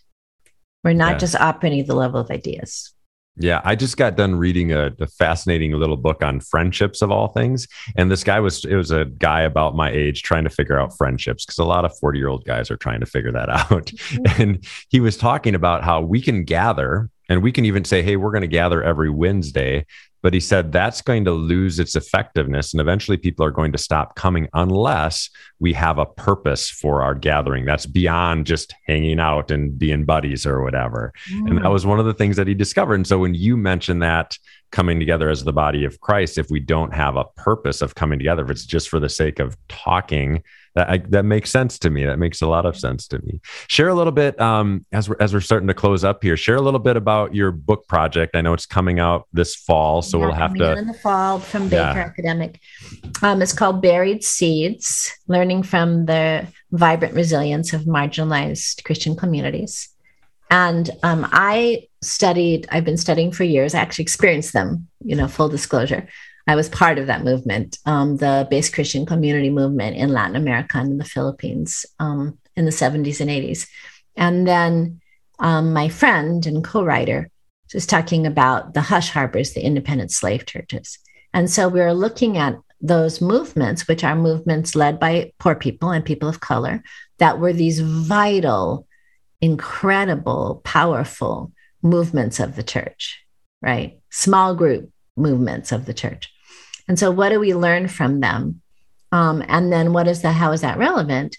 We're 0.83 0.93
not 0.93 1.13
yeah. 1.13 1.17
just 1.19 1.35
operating 1.35 1.79
at 1.79 1.87
the 1.87 1.95
level 1.95 2.19
of 2.19 2.29
ideas 2.29 2.93
yeah, 3.37 3.61
I 3.63 3.75
just 3.75 3.95
got 3.95 4.17
done 4.17 4.35
reading 4.35 4.73
a, 4.73 4.91
a, 4.99 5.07
fascinating 5.07 5.71
little 5.71 5.95
book 5.95 6.21
on 6.21 6.41
friendships 6.41 7.01
of 7.01 7.09
all 7.09 7.29
things. 7.29 7.67
And 7.95 8.11
this 8.11 8.23
guy 8.23 8.39
was, 8.39 8.65
it 8.65 8.75
was 8.75 8.91
a 8.91 9.05
guy 9.05 9.41
about 9.41 9.75
my 9.75 9.89
age 9.89 10.23
trying 10.23 10.43
to 10.43 10.49
figure 10.49 10.77
out 10.77 10.97
friendships 10.97 11.45
because 11.45 11.57
a 11.57 11.63
lot 11.63 11.85
of 11.85 11.97
40 11.99 12.19
year 12.19 12.27
old 12.27 12.43
guys 12.43 12.69
are 12.69 12.75
trying 12.75 12.99
to 12.99 13.05
figure 13.05 13.31
that 13.31 13.49
out. 13.71 13.85
Mm-hmm. 13.85 14.41
And 14.41 14.67
he 14.89 14.99
was 14.99 15.15
talking 15.15 15.55
about 15.55 15.83
how 15.83 16.01
we 16.01 16.21
can 16.21 16.43
gather 16.43 17.09
and 17.29 17.41
we 17.43 17.51
can 17.51 17.65
even 17.65 17.85
say, 17.85 18.01
hey, 18.01 18.15
we're 18.17 18.31
going 18.31 18.41
to 18.41 18.47
gather 18.47 18.83
every 18.83 19.09
Wednesday 19.09 19.85
but 20.21 20.33
he 20.33 20.39
said 20.39 20.71
that's 20.71 21.01
going 21.01 21.25
to 21.25 21.31
lose 21.31 21.79
its 21.79 21.95
effectiveness. 21.95 22.73
And 22.73 22.81
eventually 22.81 23.17
people 23.17 23.45
are 23.45 23.51
going 23.51 23.71
to 23.71 23.77
stop 23.77 24.15
coming 24.15 24.47
unless 24.53 25.29
we 25.59 25.73
have 25.73 25.97
a 25.97 26.05
purpose 26.05 26.69
for 26.69 27.01
our 27.01 27.15
gathering 27.15 27.65
that's 27.65 27.85
beyond 27.85 28.45
just 28.45 28.73
hanging 28.85 29.19
out 29.19 29.51
and 29.51 29.77
being 29.77 30.05
buddies 30.05 30.45
or 30.45 30.61
whatever. 30.61 31.13
Mm. 31.31 31.49
And 31.49 31.57
that 31.59 31.63
mm. 31.65 31.73
was 31.73 31.85
one 31.85 31.99
of 31.99 32.05
the 32.05 32.13
things 32.13 32.35
that 32.35 32.47
he 32.47 32.53
discovered. 32.53 32.95
And 32.95 33.07
so 33.07 33.19
when 33.19 33.33
you 33.33 33.55
mentioned 33.55 34.01
that 34.01 34.37
coming 34.71 34.99
together 34.99 35.29
as 35.29 35.43
the 35.43 35.53
body 35.53 35.85
of 35.85 35.99
Christ, 35.99 36.37
if 36.37 36.49
we 36.49 36.59
don't 36.59 36.93
have 36.93 37.15
a 37.15 37.25
purpose 37.35 37.81
of 37.81 37.95
coming 37.95 38.19
together, 38.19 38.43
if 38.43 38.51
it's 38.51 38.65
just 38.65 38.89
for 38.89 38.99
the 38.99 39.09
sake 39.09 39.39
of 39.39 39.57
talking, 39.67 40.43
that 40.75 40.89
I, 40.89 40.97
that 41.09 41.25
makes 41.25 41.49
sense 41.49 41.79
to 41.79 41.89
me. 41.89 42.05
That 42.05 42.19
makes 42.19 42.41
a 42.41 42.47
lot 42.47 42.65
of 42.65 42.77
sense 42.77 43.07
to 43.07 43.19
me. 43.19 43.41
Share 43.67 43.89
a 43.89 43.95
little 43.95 44.11
bit 44.11 44.39
um, 44.39 44.85
as 44.91 45.09
we're 45.09 45.17
as 45.19 45.33
we're 45.33 45.41
starting 45.41 45.67
to 45.67 45.73
close 45.73 46.03
up 46.03 46.23
here. 46.23 46.37
Share 46.37 46.55
a 46.55 46.61
little 46.61 46.79
bit 46.79 46.95
about 46.95 47.33
your 47.33 47.51
book 47.51 47.87
project. 47.87 48.35
I 48.35 48.41
know 48.41 48.53
it's 48.53 48.65
coming 48.65 48.99
out 48.99 49.27
this 49.33 49.55
fall, 49.55 50.01
so 50.01 50.19
yeah, 50.19 50.25
we'll 50.25 50.35
have 50.35 50.53
to 50.53 50.77
in 50.77 50.87
the 50.87 50.93
fall 50.93 51.39
from 51.39 51.69
Baker 51.69 51.75
yeah. 51.75 52.05
Academic. 52.05 52.59
Um, 53.23 53.41
it's 53.41 53.53
called 53.53 53.81
Buried 53.81 54.23
Seeds: 54.23 55.11
Learning 55.27 55.63
from 55.63 56.05
the 56.05 56.47
Vibrant 56.71 57.15
Resilience 57.15 57.73
of 57.73 57.81
Marginalized 57.81 58.83
Christian 58.83 59.15
Communities. 59.15 59.89
And 60.49 60.89
um, 61.03 61.27
I 61.31 61.87
studied. 62.01 62.67
I've 62.71 62.85
been 62.85 62.97
studying 62.97 63.31
for 63.31 63.43
years. 63.43 63.75
I 63.75 63.79
actually 63.79 64.03
experienced 64.03 64.53
them. 64.53 64.87
You 65.03 65.15
know, 65.15 65.27
full 65.27 65.49
disclosure. 65.49 66.07
I 66.47 66.55
was 66.55 66.67
part 66.67 66.97
of 66.97 67.05
that 67.07 67.23
movement, 67.23 67.77
um, 67.85 68.17
the 68.17 68.47
base 68.49 68.69
Christian 68.69 69.05
community 69.05 69.51
movement 69.51 69.97
in 69.97 70.09
Latin 70.09 70.35
America 70.35 70.79
and 70.79 70.91
in 70.91 70.97
the 70.97 71.05
Philippines 71.05 71.85
um, 71.99 72.39
in 72.55 72.65
the 72.65 72.71
70s 72.71 73.21
and 73.21 73.29
80s. 73.29 73.69
And 74.15 74.47
then 74.47 74.99
um, 75.39 75.73
my 75.73 75.89
friend 75.89 76.43
and 76.47 76.63
co 76.63 76.83
writer 76.83 77.29
was 77.73 77.85
talking 77.85 78.25
about 78.25 78.73
the 78.73 78.81
hush 78.81 79.11
harbors, 79.11 79.53
the 79.53 79.61
independent 79.61 80.11
slave 80.11 80.47
churches. 80.47 80.97
And 81.33 81.49
so 81.49 81.67
we 81.69 81.81
were 81.81 81.93
looking 81.93 82.37
at 82.37 82.57
those 82.81 83.21
movements, 83.21 83.87
which 83.87 84.03
are 84.03 84.15
movements 84.15 84.75
led 84.75 84.99
by 84.99 85.33
poor 85.37 85.53
people 85.53 85.91
and 85.91 86.03
people 86.03 86.29
of 86.29 86.39
color, 86.39 86.81
that 87.19 87.39
were 87.39 87.53
these 87.53 87.79
vital, 87.79 88.87
incredible, 89.41 90.61
powerful 90.63 91.51
movements 91.81 92.39
of 92.39 92.55
the 92.55 92.63
church, 92.63 93.23
right? 93.61 93.99
Small 94.09 94.55
group 94.55 94.91
movements 95.15 95.71
of 95.71 95.85
the 95.85 95.93
church. 95.93 96.31
And 96.87 96.97
so, 96.97 97.11
what 97.11 97.29
do 97.29 97.39
we 97.39 97.53
learn 97.53 97.87
from 97.87 98.19
them? 98.19 98.61
Um, 99.11 99.43
and 99.47 99.71
then, 99.71 99.93
what 99.93 100.07
is 100.07 100.21
that? 100.21 100.33
How 100.33 100.51
is 100.51 100.61
that 100.61 100.77
relevant? 100.77 101.37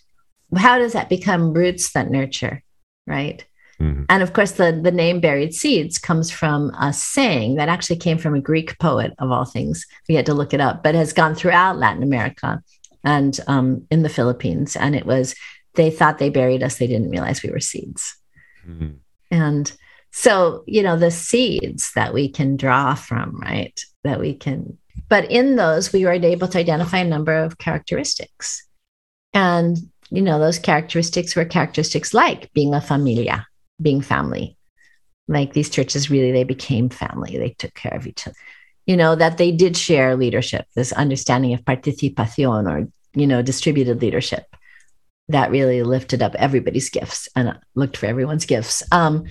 How 0.56 0.78
does 0.78 0.92
that 0.92 1.08
become 1.08 1.52
roots 1.52 1.92
that 1.92 2.10
nurture, 2.10 2.62
right? 3.06 3.44
Mm-hmm. 3.80 4.04
And 4.08 4.22
of 4.22 4.32
course, 4.32 4.52
the, 4.52 4.78
the 4.82 4.90
name 4.90 5.20
buried 5.20 5.54
seeds 5.54 5.98
comes 5.98 6.30
from 6.30 6.70
a 6.78 6.92
saying 6.92 7.54
that 7.54 7.68
actually 7.68 7.96
came 7.96 8.18
from 8.18 8.34
a 8.34 8.40
Greek 8.40 8.78
poet, 8.78 9.14
of 9.18 9.30
all 9.30 9.44
things. 9.44 9.86
We 10.08 10.14
had 10.14 10.26
to 10.26 10.34
look 10.34 10.52
it 10.52 10.60
up, 10.60 10.82
but 10.82 10.94
has 10.94 11.12
gone 11.12 11.34
throughout 11.34 11.78
Latin 11.78 12.02
America 12.02 12.62
and 13.02 13.38
um, 13.46 13.86
in 13.90 14.02
the 14.02 14.08
Philippines. 14.10 14.76
And 14.76 14.94
it 14.94 15.06
was, 15.06 15.34
they 15.74 15.90
thought 15.90 16.18
they 16.18 16.30
buried 16.30 16.62
us, 16.62 16.78
they 16.78 16.87
didn't 16.87 17.11
realize 17.11 17.42
we 17.42 17.50
were 17.50 17.61
seeds. 17.61 18.16
Mm-hmm. 18.66 18.96
And 19.30 19.72
so, 20.12 20.64
you 20.66 20.83
know, 20.83 20.96
the 20.96 21.11
seeds 21.11 21.92
that 21.94 22.12
we 22.12 22.28
can 22.28 22.56
draw 22.56 22.94
from, 22.94 23.38
right? 23.40 23.78
That 24.02 24.18
we 24.18 24.35
can, 24.35 24.78
but 25.09 25.30
in 25.30 25.56
those, 25.56 25.92
we 25.92 26.04
were 26.04 26.12
able 26.12 26.48
to 26.48 26.59
identify 26.59 26.98
a 26.98 27.04
number 27.04 27.37
of 27.37 27.59
characteristics. 27.59 28.66
And, 29.33 29.78
you 30.11 30.22
know, 30.22 30.38
those 30.38 30.59
characteristics 30.59 31.37
were 31.37 31.44
characteristics 31.44 32.12
like 32.12 32.52
being 32.52 32.74
a 32.74 32.80
familia, 32.80 33.46
being 33.80 34.00
family. 34.00 34.56
Like 35.28 35.52
these 35.52 35.70
churches 35.70 36.11
really, 36.11 36.33
they 36.33 36.42
became 36.42 36.88
family. 36.88 37.38
They 37.38 37.50
took 37.50 37.74
care 37.74 37.94
of 37.94 38.06
each 38.09 38.26
other. 38.26 38.37
You 38.87 38.96
know, 38.96 39.14
that 39.14 39.38
they 39.38 39.52
did 39.52 39.76
share 39.76 40.16
leadership, 40.16 40.66
this 40.74 40.90
understanding 40.90 41.54
of 41.54 41.64
participación 41.64 42.68
or, 42.68 42.88
you 43.14 43.28
know, 43.28 43.42
distributed 43.42 44.02
leadership 44.02 44.44
that 45.30 45.50
really 45.50 45.82
lifted 45.82 46.22
up 46.22 46.34
everybody's 46.36 46.90
gifts 46.90 47.28
and 47.34 47.58
looked 47.74 47.96
for 47.96 48.06
everyone's 48.06 48.46
gifts. 48.46 48.82
Um, 48.92 49.24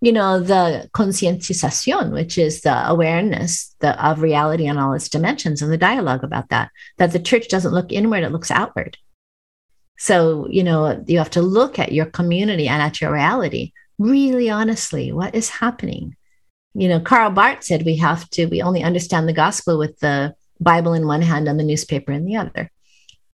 you 0.00 0.12
know, 0.12 0.40
the 0.40 0.90
concientización, 0.94 2.12
which 2.12 2.36
is 2.36 2.62
the 2.62 2.88
awareness 2.88 3.74
the, 3.78 4.04
of 4.04 4.20
reality 4.20 4.66
and 4.66 4.78
all 4.78 4.94
its 4.94 5.08
dimensions, 5.08 5.62
and 5.62 5.72
the 5.72 5.78
dialogue 5.78 6.24
about 6.24 6.48
that, 6.48 6.70
that 6.98 7.12
the 7.12 7.20
church 7.20 7.48
doesn't 7.48 7.72
look 7.72 7.92
inward, 7.92 8.24
it 8.24 8.32
looks 8.32 8.50
outward. 8.50 8.98
So, 9.98 10.48
you 10.50 10.64
know, 10.64 11.04
you 11.06 11.18
have 11.18 11.30
to 11.30 11.42
look 11.42 11.78
at 11.78 11.92
your 11.92 12.06
community 12.06 12.66
and 12.66 12.82
at 12.82 13.00
your 13.00 13.12
reality 13.12 13.72
really 13.98 14.50
honestly. 14.50 15.12
What 15.12 15.34
is 15.34 15.48
happening? 15.48 16.16
You 16.74 16.88
know, 16.88 17.00
Karl 17.00 17.30
Barth 17.30 17.62
said 17.62 17.84
we 17.84 17.96
have 17.96 18.28
to, 18.30 18.46
we 18.46 18.62
only 18.62 18.82
understand 18.82 19.28
the 19.28 19.32
gospel 19.32 19.78
with 19.78 19.98
the 20.00 20.34
Bible 20.60 20.94
in 20.94 21.06
one 21.06 21.22
hand 21.22 21.48
and 21.48 21.58
the 21.58 21.64
newspaper 21.64 22.12
in 22.12 22.24
the 22.24 22.36
other. 22.36 22.70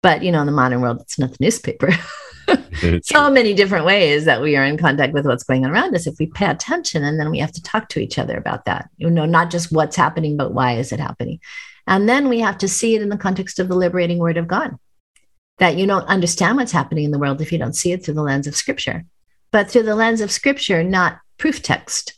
But, 0.02 0.22
you 0.22 0.32
know, 0.32 0.40
in 0.40 0.46
the 0.46 0.52
modern 0.52 0.80
world, 0.80 1.00
it's 1.00 1.18
not 1.18 1.30
the 1.30 1.38
newspaper. 1.40 1.90
so 3.02 3.30
many 3.30 3.54
different 3.54 3.86
ways 3.86 4.24
that 4.24 4.42
we 4.42 4.56
are 4.56 4.64
in 4.64 4.76
contact 4.76 5.12
with 5.12 5.26
what's 5.26 5.44
going 5.44 5.64
on 5.64 5.70
around 5.70 5.94
us 5.94 6.06
if 6.06 6.18
we 6.18 6.26
pay 6.26 6.46
attention 6.46 7.04
and 7.04 7.18
then 7.18 7.30
we 7.30 7.38
have 7.38 7.52
to 7.52 7.62
talk 7.62 7.88
to 7.88 8.00
each 8.00 8.18
other 8.18 8.36
about 8.36 8.64
that. 8.64 8.90
You 8.96 9.10
know 9.10 9.26
not 9.26 9.50
just 9.50 9.72
what's 9.72 9.96
happening 9.96 10.36
but 10.36 10.52
why 10.52 10.72
is 10.72 10.92
it 10.92 11.00
happening? 11.00 11.40
And 11.86 12.08
then 12.08 12.28
we 12.28 12.40
have 12.40 12.58
to 12.58 12.68
see 12.68 12.94
it 12.94 13.02
in 13.02 13.08
the 13.08 13.16
context 13.16 13.58
of 13.58 13.68
the 13.68 13.76
liberating 13.76 14.18
word 14.18 14.36
of 14.36 14.48
god. 14.48 14.76
That 15.58 15.76
you 15.76 15.86
don't 15.86 16.06
understand 16.06 16.56
what's 16.56 16.72
happening 16.72 17.04
in 17.04 17.10
the 17.10 17.18
world 17.18 17.40
if 17.40 17.52
you 17.52 17.58
don't 17.58 17.76
see 17.76 17.92
it 17.92 18.04
through 18.04 18.14
the 18.14 18.22
lens 18.22 18.46
of 18.46 18.56
scripture. 18.56 19.04
But 19.50 19.70
through 19.70 19.84
the 19.84 19.94
lens 19.94 20.20
of 20.20 20.32
scripture 20.32 20.82
not 20.82 21.20
proof 21.38 21.62
text 21.62 22.14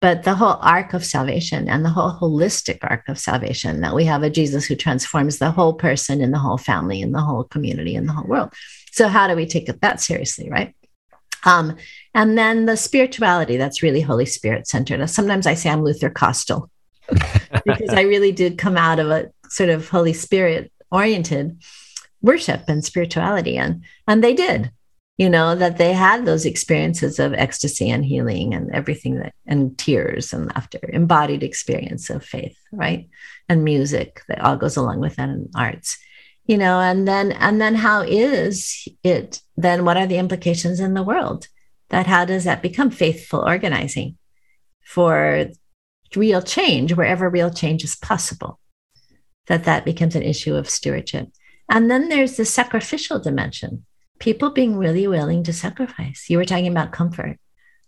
but 0.00 0.22
the 0.22 0.34
whole 0.34 0.56
arc 0.60 0.94
of 0.94 1.04
salvation 1.04 1.68
and 1.68 1.84
the 1.84 1.90
whole 1.90 2.12
holistic 2.12 2.78
arc 2.82 3.08
of 3.08 3.18
salvation 3.18 3.82
that 3.82 3.94
we 3.94 4.04
have 4.06 4.22
a 4.22 4.30
Jesus 4.30 4.64
who 4.64 4.74
transforms 4.74 5.38
the 5.38 5.50
whole 5.50 5.74
person 5.74 6.22
and 6.22 6.32
the 6.32 6.38
whole 6.38 6.56
family 6.58 7.02
and 7.02 7.14
the 7.14 7.20
whole 7.20 7.44
community 7.44 7.94
and 7.96 8.08
the 8.08 8.12
whole 8.12 8.26
world. 8.26 8.52
So, 8.92 9.08
how 9.08 9.28
do 9.28 9.36
we 9.36 9.46
take 9.46 9.68
it 9.68 9.80
that 9.82 10.00
seriously, 10.00 10.48
right? 10.50 10.74
Um, 11.44 11.76
and 12.14 12.36
then 12.36 12.66
the 12.66 12.76
spirituality 12.76 13.56
that's 13.56 13.82
really 13.82 14.00
Holy 14.00 14.26
Spirit 14.26 14.66
centered. 14.66 15.06
Sometimes 15.08 15.46
I 15.46 15.54
say 15.54 15.70
I'm 15.70 15.84
Luther 15.84 16.10
Costal 16.10 16.70
because 17.64 17.90
I 17.90 18.02
really 18.02 18.32
did 18.32 18.58
come 18.58 18.76
out 18.76 18.98
of 18.98 19.10
a 19.10 19.30
sort 19.48 19.70
of 19.70 19.88
Holy 19.88 20.12
Spirit 20.12 20.72
oriented 20.90 21.62
worship 22.22 22.64
and 22.68 22.84
spirituality. 22.84 23.56
And, 23.56 23.84
and 24.06 24.22
they 24.22 24.34
did, 24.34 24.70
you 25.20 25.28
know, 25.28 25.54
that 25.54 25.76
they 25.76 25.92
had 25.92 26.24
those 26.24 26.46
experiences 26.46 27.18
of 27.18 27.34
ecstasy 27.34 27.90
and 27.90 28.06
healing 28.06 28.54
and 28.54 28.70
everything 28.72 29.16
that, 29.16 29.34
and 29.46 29.76
tears 29.76 30.32
and 30.32 30.46
laughter, 30.46 30.80
embodied 30.88 31.42
experience 31.42 32.08
of 32.08 32.24
faith, 32.24 32.56
right? 32.72 33.10
And 33.46 33.62
music 33.62 34.22
that 34.28 34.40
all 34.40 34.56
goes 34.56 34.78
along 34.78 35.00
with 35.00 35.16
that 35.16 35.28
and 35.28 35.50
arts 35.54 35.98
you 36.46 36.58
know 36.58 36.80
and 36.80 37.06
then 37.06 37.32
and 37.32 37.60
then 37.60 37.76
how 37.76 38.00
is 38.00 38.88
it 39.04 39.40
then 39.56 39.84
what 39.84 39.96
are 39.96 40.06
the 40.06 40.18
implications 40.18 40.80
in 40.80 40.94
the 40.94 41.02
world? 41.02 41.46
That 41.90 42.06
how 42.06 42.24
does 42.24 42.44
that 42.44 42.62
become 42.62 42.90
faithful 42.90 43.44
organizing 43.46 44.16
for 44.84 45.50
real 46.16 46.42
change 46.42 46.94
wherever 46.94 47.28
real 47.28 47.50
change 47.50 47.84
is 47.84 47.94
possible? 47.94 48.58
That 49.46 49.64
that 49.64 49.84
becomes 49.84 50.16
an 50.16 50.22
issue 50.22 50.54
of 50.54 50.70
stewardship. 50.70 51.28
And 51.68 51.90
then 51.90 52.08
there's 52.08 52.36
the 52.36 52.44
sacrificial 52.44 53.20
dimension 53.20 53.84
people 54.20 54.50
being 54.50 54.76
really 54.76 55.06
willing 55.06 55.42
to 55.42 55.52
sacrifice 55.52 56.26
you 56.28 56.38
were 56.38 56.44
talking 56.44 56.68
about 56.68 56.92
comfort 56.92 57.38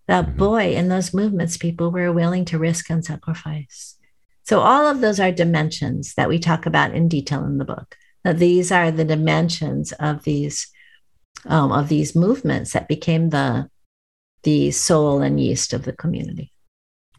that 0.08 0.26
mm-hmm. 0.26 0.36
boy 0.36 0.74
in 0.74 0.88
those 0.88 1.14
movements 1.14 1.56
people 1.56 1.90
were 1.90 2.12
willing 2.12 2.44
to 2.44 2.58
risk 2.58 2.90
and 2.90 3.04
sacrifice 3.04 3.96
so 4.42 4.58
all 4.60 4.86
of 4.86 5.00
those 5.00 5.20
are 5.20 5.30
dimensions 5.30 6.14
that 6.14 6.28
we 6.28 6.38
talk 6.38 6.66
about 6.66 6.94
in 6.94 7.06
detail 7.08 7.44
in 7.44 7.58
the 7.58 7.64
book 7.64 7.96
these 8.24 8.72
are 8.72 8.90
the 8.90 9.04
dimensions 9.04 9.92
of 9.92 10.24
these 10.24 10.72
um, 11.46 11.72
of 11.72 11.88
these 11.88 12.14
movements 12.14 12.72
that 12.72 12.88
became 12.88 13.30
the 13.30 13.68
the 14.42 14.70
soul 14.70 15.22
and 15.22 15.40
yeast 15.40 15.72
of 15.72 15.84
the 15.84 15.92
community, 15.92 16.52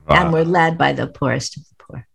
wow. 0.07 0.23
and 0.23 0.33
were 0.33 0.45
led 0.45 0.77
by 0.77 0.93
the 0.93 1.07
poorest 1.07 1.57
of 1.57 1.63
the 1.63 1.75
poor. 1.79 2.07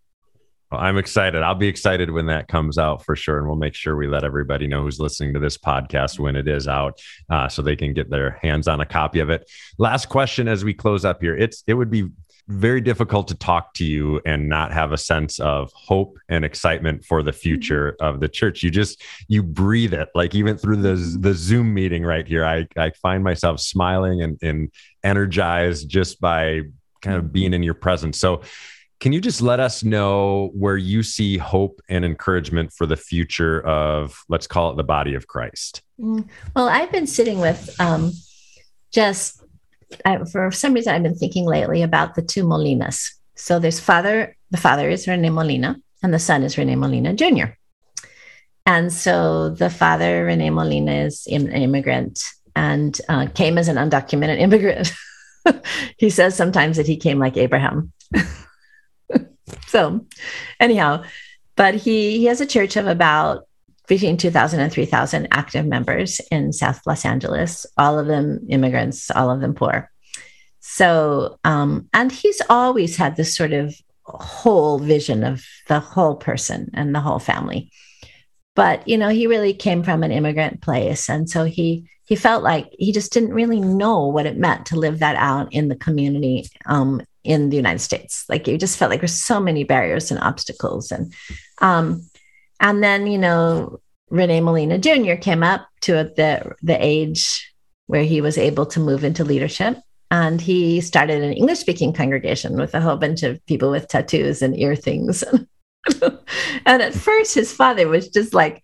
Well, 0.70 0.80
I'm 0.80 0.98
excited. 0.98 1.42
I'll 1.42 1.54
be 1.54 1.68
excited 1.68 2.10
when 2.10 2.26
that 2.26 2.48
comes 2.48 2.76
out 2.76 3.04
for 3.04 3.16
sure, 3.16 3.38
and 3.38 3.46
we'll 3.46 3.56
make 3.56 3.74
sure 3.74 3.96
we 3.96 4.06
let 4.06 4.24
everybody 4.24 4.66
know 4.66 4.82
who's 4.82 5.00
listening 5.00 5.32
to 5.34 5.40
this 5.40 5.56
podcast 5.56 6.18
when 6.18 6.36
it 6.36 6.46
is 6.46 6.68
out, 6.68 7.00
uh, 7.30 7.48
so 7.48 7.62
they 7.62 7.76
can 7.76 7.94
get 7.94 8.10
their 8.10 8.38
hands 8.42 8.68
on 8.68 8.80
a 8.80 8.86
copy 8.86 9.20
of 9.20 9.30
it. 9.30 9.50
Last 9.78 10.08
question 10.10 10.46
as 10.46 10.64
we 10.64 10.74
close 10.74 11.04
up 11.04 11.22
here. 11.22 11.36
It's 11.36 11.64
it 11.66 11.74
would 11.74 11.90
be 11.90 12.08
very 12.48 12.80
difficult 12.80 13.28
to 13.28 13.34
talk 13.34 13.74
to 13.74 13.84
you 13.84 14.20
and 14.24 14.48
not 14.48 14.72
have 14.72 14.92
a 14.92 14.98
sense 14.98 15.38
of 15.38 15.70
hope 15.74 16.18
and 16.30 16.44
excitement 16.44 17.04
for 17.04 17.22
the 17.22 17.32
future 17.32 17.92
mm-hmm. 18.00 18.14
of 18.14 18.20
the 18.20 18.28
church. 18.28 18.62
You 18.62 18.70
just 18.70 19.02
you 19.28 19.42
breathe 19.42 19.94
it. 19.94 20.08
Like 20.14 20.34
even 20.34 20.58
through 20.58 20.76
the 20.76 20.96
the 21.20 21.34
Zoom 21.34 21.72
meeting 21.72 22.04
right 22.04 22.26
here, 22.26 22.44
I 22.44 22.66
I 22.76 22.90
find 22.90 23.22
myself 23.22 23.60
smiling 23.60 24.22
and, 24.22 24.38
and 24.42 24.70
energized 25.02 25.88
just 25.88 26.20
by 26.20 26.62
kind 27.00 27.16
of 27.16 27.32
being 27.32 27.54
in 27.54 27.62
your 27.62 27.74
presence. 27.74 28.18
So 28.18 28.42
can 29.00 29.12
you 29.12 29.20
just 29.20 29.40
let 29.40 29.60
us 29.60 29.84
know 29.84 30.50
where 30.54 30.76
you 30.76 31.02
see 31.02 31.36
hope 31.36 31.80
and 31.88 32.04
encouragement 32.04 32.72
for 32.72 32.86
the 32.86 32.96
future 32.96 33.60
of 33.66 34.20
let's 34.28 34.46
call 34.46 34.70
it 34.70 34.76
the 34.76 34.84
body 34.84 35.14
of 35.14 35.26
Christ? 35.26 35.82
Mm. 36.00 36.28
Well, 36.56 36.68
I've 36.68 36.90
been 36.90 37.06
sitting 37.06 37.38
with 37.38 37.74
um, 37.80 38.12
just 38.92 39.42
I, 40.04 40.24
for 40.24 40.50
some 40.50 40.74
reason, 40.74 40.94
I've 40.94 41.02
been 41.02 41.14
thinking 41.14 41.46
lately 41.46 41.82
about 41.82 42.14
the 42.14 42.22
two 42.22 42.44
Molinas. 42.44 43.08
So 43.36 43.58
there's 43.58 43.80
father, 43.80 44.36
the 44.50 44.56
father 44.58 44.88
is 44.88 45.06
Rene 45.06 45.30
Molina, 45.30 45.76
and 46.02 46.12
the 46.12 46.18
son 46.18 46.42
is 46.42 46.58
Rene 46.58 46.74
Molina 46.74 47.14
Jr. 47.14 47.54
And 48.66 48.92
so 48.92 49.50
the 49.50 49.70
father, 49.70 50.26
Rene 50.26 50.50
Molina, 50.50 50.92
is 50.92 51.26
an 51.30 51.50
immigrant 51.52 52.20
and 52.54 53.00
uh, 53.08 53.26
came 53.32 53.56
as 53.56 53.68
an 53.68 53.76
undocumented 53.76 54.40
immigrant. 54.40 54.92
he 55.96 56.10
says 56.10 56.34
sometimes 56.34 56.76
that 56.76 56.86
he 56.86 56.96
came 56.96 57.18
like 57.18 57.36
Abraham. 57.36 57.92
so, 59.66 60.06
anyhow, 60.60 61.04
but 61.56 61.74
he 61.74 62.18
he 62.18 62.24
has 62.26 62.40
a 62.40 62.46
church 62.46 62.76
of 62.76 62.86
about 62.86 63.48
between 63.88 64.18
2,000 64.18 64.60
and 64.60 64.70
3,000 64.70 65.28
active 65.30 65.66
members 65.66 66.20
in 66.30 66.52
South 66.52 66.80
Los 66.86 67.04
Angeles, 67.04 67.66
all 67.78 67.98
of 67.98 68.06
them 68.06 68.46
immigrants, 68.50 69.10
all 69.10 69.30
of 69.30 69.40
them 69.40 69.54
poor. 69.54 69.90
So, 70.60 71.38
um, 71.42 71.88
and 71.94 72.12
he's 72.12 72.42
always 72.50 72.96
had 72.96 73.16
this 73.16 73.34
sort 73.34 73.52
of 73.52 73.74
whole 74.04 74.78
vision 74.78 75.24
of 75.24 75.42
the 75.68 75.80
whole 75.80 76.16
person 76.16 76.70
and 76.74 76.94
the 76.94 77.00
whole 77.00 77.18
family. 77.18 77.72
But, 78.54 78.86
you 78.86 78.98
know, 78.98 79.08
he 79.08 79.26
really 79.26 79.54
came 79.54 79.82
from 79.82 80.02
an 80.02 80.12
immigrant 80.12 80.60
place. 80.60 81.08
And 81.08 81.28
so 81.30 81.44
he, 81.44 81.88
he 82.04 82.16
felt 82.16 82.42
like 82.42 82.68
he 82.78 82.92
just 82.92 83.12
didn't 83.12 83.32
really 83.32 83.60
know 83.60 84.06
what 84.06 84.26
it 84.26 84.36
meant 84.36 84.66
to 84.66 84.78
live 84.78 84.98
that 84.98 85.16
out 85.16 85.52
in 85.52 85.68
the 85.68 85.76
community 85.76 86.48
um, 86.66 87.00
in 87.28 87.50
the 87.50 87.56
United 87.56 87.80
States. 87.80 88.24
Like 88.28 88.46
he 88.46 88.56
just 88.56 88.78
felt 88.78 88.90
like 88.90 89.00
there's 89.00 89.12
so 89.12 89.38
many 89.38 89.62
barriers 89.62 90.10
and 90.10 90.18
obstacles. 90.18 90.90
And 90.90 91.12
um, 91.60 92.08
and 92.58 92.82
then, 92.82 93.06
you 93.06 93.18
know, 93.18 93.80
Rene 94.10 94.40
Molina 94.40 94.78
Jr. 94.78 95.14
came 95.14 95.42
up 95.42 95.68
to 95.82 95.92
the, 95.92 96.54
the 96.62 96.76
age 96.84 97.54
where 97.86 98.02
he 98.02 98.20
was 98.20 98.38
able 98.38 98.66
to 98.66 98.80
move 98.80 99.04
into 99.04 99.24
leadership. 99.24 99.78
And 100.10 100.40
he 100.40 100.80
started 100.80 101.22
an 101.22 101.34
English 101.34 101.58
speaking 101.58 101.92
congregation 101.92 102.56
with 102.56 102.74
a 102.74 102.80
whole 102.80 102.96
bunch 102.96 103.22
of 103.22 103.44
people 103.44 103.70
with 103.70 103.88
tattoos 103.88 104.40
and 104.40 104.58
ear 104.58 104.74
things. 104.74 105.22
and 106.64 106.82
at 106.82 106.94
first, 106.94 107.34
his 107.34 107.52
father 107.52 107.88
was 107.88 108.08
just 108.08 108.32
like, 108.32 108.62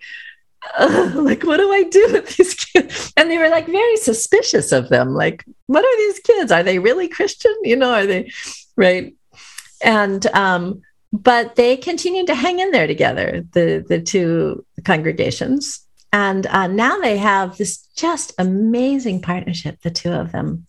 like, 0.78 1.44
what 1.44 1.58
do 1.58 1.70
I 1.70 1.82
do 1.82 2.08
with 2.12 2.34
these 2.36 2.54
kids? 2.54 3.03
They 3.34 3.38
were 3.42 3.50
like 3.50 3.66
very 3.66 3.96
suspicious 3.96 4.70
of 4.70 4.88
them. 4.90 5.12
Like, 5.12 5.44
what 5.66 5.84
are 5.84 5.96
these 5.96 6.20
kids? 6.20 6.52
Are 6.52 6.62
they 6.62 6.78
really 6.78 7.08
Christian? 7.08 7.52
You 7.64 7.74
know, 7.74 7.92
are 7.92 8.06
they 8.06 8.30
right? 8.76 9.12
And 9.82 10.24
um, 10.28 10.82
but 11.12 11.56
they 11.56 11.76
continued 11.76 12.28
to 12.28 12.34
hang 12.36 12.60
in 12.60 12.70
there 12.70 12.86
together, 12.86 13.44
the, 13.52 13.84
the 13.88 14.00
two 14.00 14.64
congregations. 14.84 15.80
And 16.12 16.46
uh, 16.46 16.68
now 16.68 17.00
they 17.00 17.16
have 17.18 17.56
this 17.56 17.78
just 17.96 18.34
amazing 18.38 19.20
partnership, 19.22 19.80
the 19.82 19.90
two 19.90 20.12
of 20.12 20.30
them. 20.30 20.66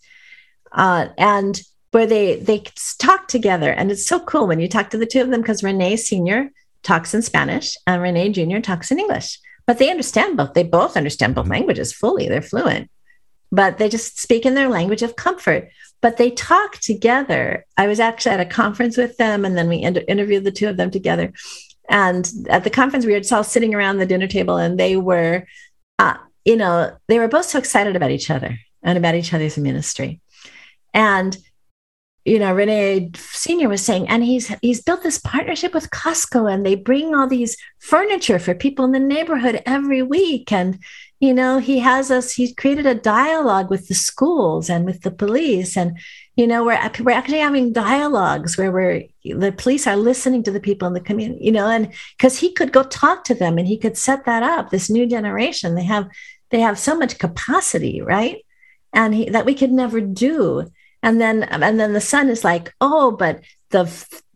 uh, 0.75 1.07
and 1.17 1.61
where 1.91 2.05
they 2.05 2.35
they 2.35 2.63
talk 2.99 3.27
together. 3.27 3.71
And 3.71 3.91
it's 3.91 4.05
so 4.05 4.19
cool 4.19 4.47
when 4.47 4.59
you 4.59 4.67
talk 4.67 4.89
to 4.91 4.97
the 4.97 5.05
two 5.05 5.21
of 5.21 5.29
them 5.29 5.41
because 5.41 5.63
Rene 5.63 5.95
Senior 5.95 6.51
talks 6.83 7.13
in 7.13 7.21
Spanish 7.21 7.77
and 7.87 8.01
Rene 8.01 8.29
Junior 8.29 8.61
talks 8.61 8.91
in 8.91 8.99
English. 8.99 9.39
But 9.67 9.79
they 9.79 9.89
understand 9.89 10.37
both. 10.37 10.53
They 10.53 10.63
both 10.63 10.97
understand 10.97 11.35
both 11.35 11.47
languages 11.47 11.91
fully. 11.91 12.27
They're 12.27 12.41
fluent, 12.41 12.89
but 13.51 13.77
they 13.77 13.89
just 13.89 14.19
speak 14.19 14.45
in 14.45 14.55
their 14.55 14.69
language 14.69 15.01
of 15.01 15.15
comfort. 15.15 15.69
But 16.01 16.17
they 16.17 16.31
talk 16.31 16.77
together. 16.79 17.65
I 17.77 17.87
was 17.87 17.99
actually 17.99 18.33
at 18.33 18.39
a 18.39 18.45
conference 18.45 18.97
with 18.97 19.17
them, 19.17 19.43
and 19.43 19.57
then 19.57 19.67
we 19.67 19.81
inter- 19.81 20.03
interviewed 20.07 20.43
the 20.43 20.51
two 20.51 20.67
of 20.67 20.77
them 20.77 20.91
together. 20.91 21.33
And 21.89 22.31
at 22.49 22.63
the 22.63 22.69
conference, 22.69 23.05
we 23.05 23.13
were 23.13 23.21
all 23.31 23.43
sitting 23.43 23.73
around 23.73 23.97
the 23.97 24.05
dinner 24.05 24.27
table, 24.27 24.57
and 24.57 24.79
they 24.79 24.97
were, 24.97 25.47
uh, 25.99 26.17
you 26.43 26.57
know, 26.57 26.95
they 27.07 27.19
were 27.19 27.27
both 27.27 27.45
so 27.45 27.59
excited 27.59 27.95
about 27.95 28.11
each 28.11 28.29
other 28.29 28.59
and 28.83 28.97
about 28.97 29.15
each 29.15 29.33
other's 29.33 29.57
ministry. 29.57 30.21
And 30.93 31.37
you 32.25 32.39
know, 32.39 32.55
Rene 32.55 33.11
Senior 33.15 33.69
was 33.69 33.85
saying, 33.85 34.09
and 34.09 34.23
he's 34.23 34.47
he's 34.63 34.81
built 34.81 35.03
this 35.03 35.19
partnership 35.19 35.75
with 35.75 35.91
Costco, 35.91 36.51
and 36.51 36.65
they 36.65 36.73
bring 36.73 37.13
all 37.13 37.27
these 37.27 37.55
furniture 37.77 38.39
for 38.39 38.55
people 38.55 38.83
in 38.83 38.91
the 38.91 38.99
neighborhood 38.99 39.61
every 39.67 40.01
week. 40.01 40.51
And 40.51 40.79
you 41.19 41.35
know, 41.35 41.59
he 41.59 41.79
has 41.79 42.09
us. 42.09 42.33
He's 42.33 42.53
created 42.55 42.87
a 42.87 42.95
dialogue 42.95 43.69
with 43.69 43.87
the 43.87 43.93
schools 43.93 44.71
and 44.71 44.85
with 44.85 45.01
the 45.01 45.11
police, 45.11 45.77
and 45.77 45.99
you 46.35 46.47
know, 46.47 46.65
we're 46.65 46.79
we're 46.99 47.11
actually 47.11 47.39
having 47.39 47.71
dialogues 47.71 48.57
where 48.57 48.71
we're 48.71 49.03
the 49.23 49.51
police 49.55 49.85
are 49.85 49.95
listening 49.95 50.41
to 50.43 50.51
the 50.51 50.59
people 50.59 50.87
in 50.87 50.95
the 50.95 51.01
community. 51.01 51.45
You 51.45 51.51
know, 51.51 51.67
and 51.67 51.93
because 52.17 52.39
he 52.39 52.51
could 52.53 52.71
go 52.71 52.81
talk 52.81 53.23
to 53.25 53.35
them, 53.35 53.59
and 53.59 53.67
he 53.67 53.77
could 53.77 53.97
set 53.97 54.25
that 54.25 54.41
up. 54.41 54.71
This 54.71 54.89
new 54.89 55.05
generation, 55.05 55.75
they 55.75 55.83
have 55.83 56.07
they 56.49 56.61
have 56.61 56.79
so 56.79 56.97
much 56.97 57.19
capacity, 57.19 58.01
right? 58.01 58.43
And 58.93 59.13
he, 59.13 59.29
that 59.29 59.45
we 59.45 59.53
could 59.53 59.71
never 59.71 60.01
do 60.01 60.71
and 61.05 61.21
then 61.21 61.43
and 61.43 61.79
then 61.79 61.93
the 61.93 62.01
son 62.01 62.29
is 62.29 62.43
like 62.43 62.73
oh 62.81 63.11
but 63.11 63.39
the 63.69 63.89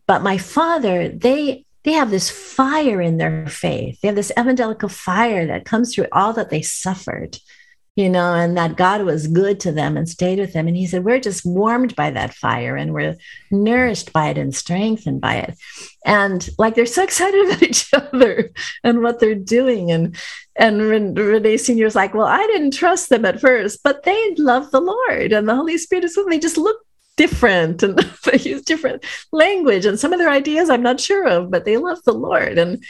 but 0.06 0.22
my 0.22 0.38
father 0.38 1.08
they 1.08 1.66
they 1.84 1.92
have 1.92 2.10
this 2.10 2.30
fire 2.30 3.00
in 3.00 3.16
their 3.16 3.46
faith. 3.46 4.00
They 4.00 4.08
have 4.08 4.16
this 4.16 4.32
evangelical 4.38 4.88
fire 4.88 5.46
that 5.46 5.64
comes 5.64 5.94
through 5.94 6.08
all 6.12 6.32
that 6.34 6.50
they 6.50 6.62
suffered 6.62 7.38
you 7.96 8.08
know, 8.08 8.34
and 8.34 8.56
that 8.56 8.76
God 8.76 9.02
was 9.02 9.26
good 9.26 9.60
to 9.60 9.72
them 9.72 9.96
and 9.96 10.08
stayed 10.08 10.38
with 10.38 10.52
them. 10.52 10.68
And 10.68 10.76
he 10.76 10.86
said, 10.86 11.04
We're 11.04 11.20
just 11.20 11.44
warmed 11.44 11.96
by 11.96 12.10
that 12.10 12.34
fire 12.34 12.76
and 12.76 12.94
we're 12.94 13.16
nourished 13.50 14.12
by 14.12 14.28
it 14.28 14.38
and 14.38 14.54
strengthened 14.54 15.20
by 15.20 15.36
it. 15.36 15.58
And 16.04 16.48
like 16.56 16.74
they're 16.74 16.86
so 16.86 17.02
excited 17.10 17.46
about 17.46 17.62
each 17.62 17.92
other 17.92 18.50
and 18.84 19.02
what 19.02 19.18
they're 19.20 19.34
doing. 19.34 19.90
And 19.90 20.16
and 20.56 21.16
Rene 21.16 21.56
Sr. 21.56 21.86
is 21.86 21.94
like, 21.94 22.14
Well, 22.14 22.26
I 22.26 22.46
didn't 22.46 22.72
trust 22.72 23.08
them 23.08 23.24
at 23.24 23.40
first, 23.40 23.82
but 23.82 24.04
they 24.04 24.34
love 24.36 24.70
the 24.70 24.80
Lord 24.80 25.32
and 25.32 25.48
the 25.48 25.56
Holy 25.56 25.78
Spirit 25.78 26.04
is 26.04 26.16
with 26.16 26.26
them. 26.26 26.30
They 26.30 26.38
just 26.38 26.58
look 26.58 26.78
different 27.16 27.82
and 27.82 27.98
they 28.24 28.38
use 28.38 28.62
different 28.62 29.04
language. 29.32 29.84
And 29.84 29.98
some 29.98 30.12
of 30.12 30.18
their 30.18 30.30
ideas 30.30 30.70
I'm 30.70 30.82
not 30.82 31.00
sure 31.00 31.26
of, 31.26 31.50
but 31.50 31.64
they 31.64 31.76
love 31.76 31.98
the 32.04 32.14
Lord. 32.14 32.56
And 32.56 32.82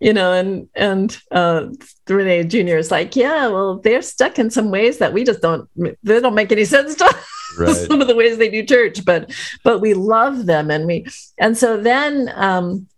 you 0.00 0.12
know, 0.12 0.32
and 0.32 0.68
and 0.74 1.16
uh, 1.30 1.68
Rene 2.08 2.44
Jr. 2.44 2.76
is 2.76 2.90
like, 2.90 3.16
yeah, 3.16 3.48
well, 3.48 3.78
they're 3.78 4.02
stuck 4.02 4.38
in 4.38 4.50
some 4.50 4.70
ways 4.70 4.98
that 4.98 5.12
we 5.12 5.24
just 5.24 5.40
don't. 5.40 5.68
They 6.02 6.20
don't 6.20 6.34
make 6.34 6.52
any 6.52 6.64
sense 6.64 6.94
to 6.96 7.06
us. 7.06 7.32
Right. 7.58 7.76
some 7.88 8.02
of 8.02 8.08
the 8.08 8.16
ways 8.16 8.36
they 8.36 8.50
do 8.50 8.64
church, 8.64 9.04
but 9.04 9.32
but 9.64 9.80
we 9.80 9.94
love 9.94 10.46
them, 10.46 10.70
and 10.70 10.86
we 10.86 11.06
and 11.38 11.56
so 11.56 11.80
then. 11.80 12.32
um 12.34 12.88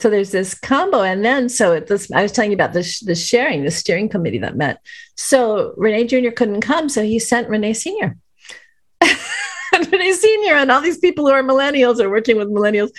so 0.00 0.08
there's 0.08 0.30
this 0.30 0.54
combo 0.54 1.02
and 1.02 1.22
then 1.22 1.46
so 1.46 1.74
it 1.74 1.86
this 1.86 2.10
i 2.12 2.22
was 2.22 2.32
telling 2.32 2.50
you 2.50 2.54
about 2.54 2.72
this 2.72 3.00
the 3.00 3.14
sharing 3.14 3.64
the 3.64 3.70
steering 3.70 4.08
committee 4.08 4.38
that 4.38 4.56
met 4.56 4.80
so 5.14 5.74
rene 5.76 6.06
junior 6.06 6.30
couldn't 6.30 6.62
come 6.62 6.88
so 6.88 7.02
he 7.02 7.18
sent 7.18 7.50
rene 7.50 7.74
senior 7.74 8.16
and 9.02 9.18
rene 9.92 10.12
senior 10.12 10.54
and 10.54 10.70
all 10.70 10.80
these 10.80 10.96
people 10.96 11.26
who 11.26 11.32
are 11.32 11.42
millennials 11.42 12.00
are 12.00 12.08
working 12.08 12.38
with 12.38 12.48
millennials 12.48 12.90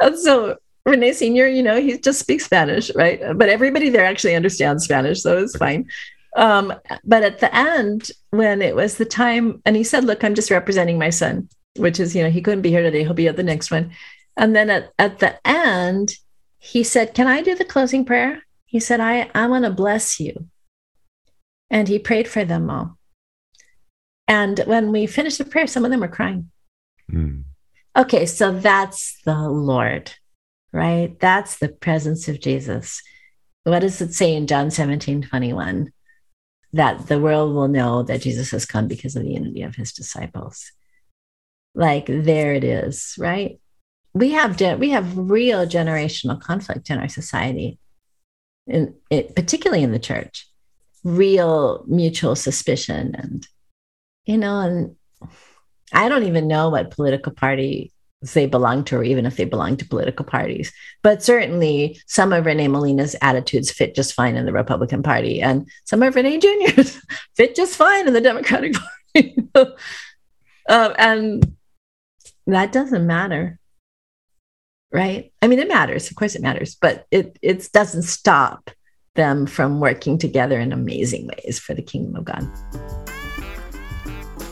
and 0.00 0.18
so 0.18 0.56
Rene 0.88 1.12
Senior, 1.12 1.46
you 1.46 1.62
know, 1.62 1.80
he 1.80 1.98
just 1.98 2.20
speaks 2.20 2.44
Spanish, 2.44 2.90
right? 2.94 3.20
But 3.36 3.48
everybody 3.48 3.90
there 3.90 4.04
actually 4.04 4.34
understands 4.34 4.84
Spanish, 4.84 5.22
so 5.22 5.38
it's 5.38 5.56
fine. 5.56 5.88
Um, 6.36 6.74
but 7.04 7.22
at 7.22 7.40
the 7.40 7.54
end, 7.54 8.10
when 8.30 8.62
it 8.62 8.74
was 8.74 8.96
the 8.96 9.04
time, 9.04 9.62
and 9.64 9.76
he 9.76 9.84
said, 9.84 10.04
"Look, 10.04 10.22
I'm 10.22 10.34
just 10.34 10.50
representing 10.50 10.98
my 10.98 11.10
son," 11.10 11.48
which 11.76 12.00
is, 12.00 12.14
you 12.14 12.22
know, 12.22 12.30
he 12.30 12.42
couldn't 12.42 12.62
be 12.62 12.70
here 12.70 12.82
today; 12.82 13.02
he'll 13.02 13.14
be 13.14 13.28
at 13.28 13.36
the 13.36 13.42
next 13.42 13.70
one. 13.70 13.92
And 14.36 14.54
then 14.54 14.70
at, 14.70 14.92
at 14.98 15.18
the 15.18 15.36
end, 15.46 16.14
he 16.58 16.84
said, 16.84 17.14
"Can 17.14 17.26
I 17.26 17.42
do 17.42 17.54
the 17.54 17.64
closing 17.64 18.04
prayer?" 18.04 18.42
He 18.66 18.80
said, 18.80 19.00
"I 19.00 19.30
I 19.34 19.46
want 19.46 19.64
to 19.64 19.70
bless 19.70 20.20
you," 20.20 20.48
and 21.70 21.88
he 21.88 21.98
prayed 21.98 22.28
for 22.28 22.44
them 22.44 22.70
all. 22.70 22.98
And 24.26 24.60
when 24.66 24.92
we 24.92 25.06
finished 25.06 25.38
the 25.38 25.44
prayer, 25.44 25.66
some 25.66 25.84
of 25.84 25.90
them 25.90 26.00
were 26.00 26.08
crying. 26.08 26.50
Mm. 27.10 27.44
Okay, 27.96 28.26
so 28.26 28.52
that's 28.52 29.18
the 29.24 29.48
Lord 29.48 30.12
right? 30.72 31.18
That's 31.20 31.58
the 31.58 31.68
presence 31.68 32.28
of 32.28 32.40
Jesus. 32.40 33.02
What 33.64 33.80
does 33.80 34.00
it 34.00 34.14
say 34.14 34.34
in 34.34 34.46
John 34.46 34.70
17 34.70 35.22
21? 35.22 35.92
That 36.72 37.06
the 37.06 37.18
world 37.18 37.54
will 37.54 37.68
know 37.68 38.02
that 38.02 38.20
Jesus 38.20 38.50
has 38.50 38.66
come 38.66 38.88
because 38.88 39.16
of 39.16 39.22
the 39.22 39.32
unity 39.32 39.62
of 39.62 39.74
his 39.74 39.92
disciples. 39.92 40.70
Like 41.74 42.06
there 42.06 42.54
it 42.54 42.64
is, 42.64 43.14
right? 43.18 43.58
We 44.14 44.32
have 44.32 44.56
de- 44.56 44.76
we 44.76 44.90
have 44.90 45.16
real 45.16 45.66
generational 45.66 46.40
conflict 46.40 46.90
in 46.90 46.98
our 46.98 47.08
society, 47.08 47.78
it, 48.66 49.34
particularly 49.34 49.82
in 49.82 49.92
the 49.92 49.98
church. 49.98 50.46
Real 51.04 51.84
mutual 51.86 52.34
suspicion, 52.34 53.14
and 53.14 53.46
you 54.26 54.36
know, 54.36 54.60
and 54.60 54.96
I 55.92 56.08
don't 56.08 56.24
even 56.24 56.48
know 56.48 56.70
what 56.70 56.90
political 56.90 57.32
party 57.32 57.92
they 58.22 58.46
belong 58.46 58.84
to, 58.84 58.96
or 58.96 59.04
even 59.04 59.26
if 59.26 59.36
they 59.36 59.44
belong 59.44 59.76
to 59.76 59.84
political 59.86 60.24
parties. 60.24 60.72
But 61.02 61.22
certainly, 61.22 62.00
some 62.06 62.32
of 62.32 62.46
Rene 62.46 62.68
Molina's 62.68 63.14
attitudes 63.22 63.70
fit 63.70 63.94
just 63.94 64.14
fine 64.14 64.36
in 64.36 64.44
the 64.44 64.52
Republican 64.52 65.02
Party, 65.02 65.40
and 65.40 65.68
some 65.84 66.02
of 66.02 66.14
Rene 66.16 66.38
Jr.'s 66.74 67.00
fit 67.36 67.54
just 67.54 67.76
fine 67.76 68.08
in 68.08 68.14
the 68.14 68.20
Democratic 68.20 68.74
Party. 69.14 69.48
um, 70.68 70.94
and 70.98 71.56
that 72.46 72.72
doesn't 72.72 73.06
matter, 73.06 73.58
right? 74.92 75.32
I 75.40 75.46
mean, 75.46 75.60
it 75.60 75.68
matters. 75.68 76.10
Of 76.10 76.16
course, 76.16 76.34
it 76.34 76.42
matters, 76.42 76.76
but 76.80 77.06
it 77.10 77.38
it 77.40 77.68
doesn't 77.72 78.02
stop 78.02 78.70
them 79.14 79.46
from 79.46 79.80
working 79.80 80.18
together 80.18 80.58
in 80.58 80.72
amazing 80.72 81.28
ways 81.28 81.58
for 81.58 81.74
the 81.74 81.82
kingdom 81.82 82.16
of 82.16 82.24
God. 82.24 82.97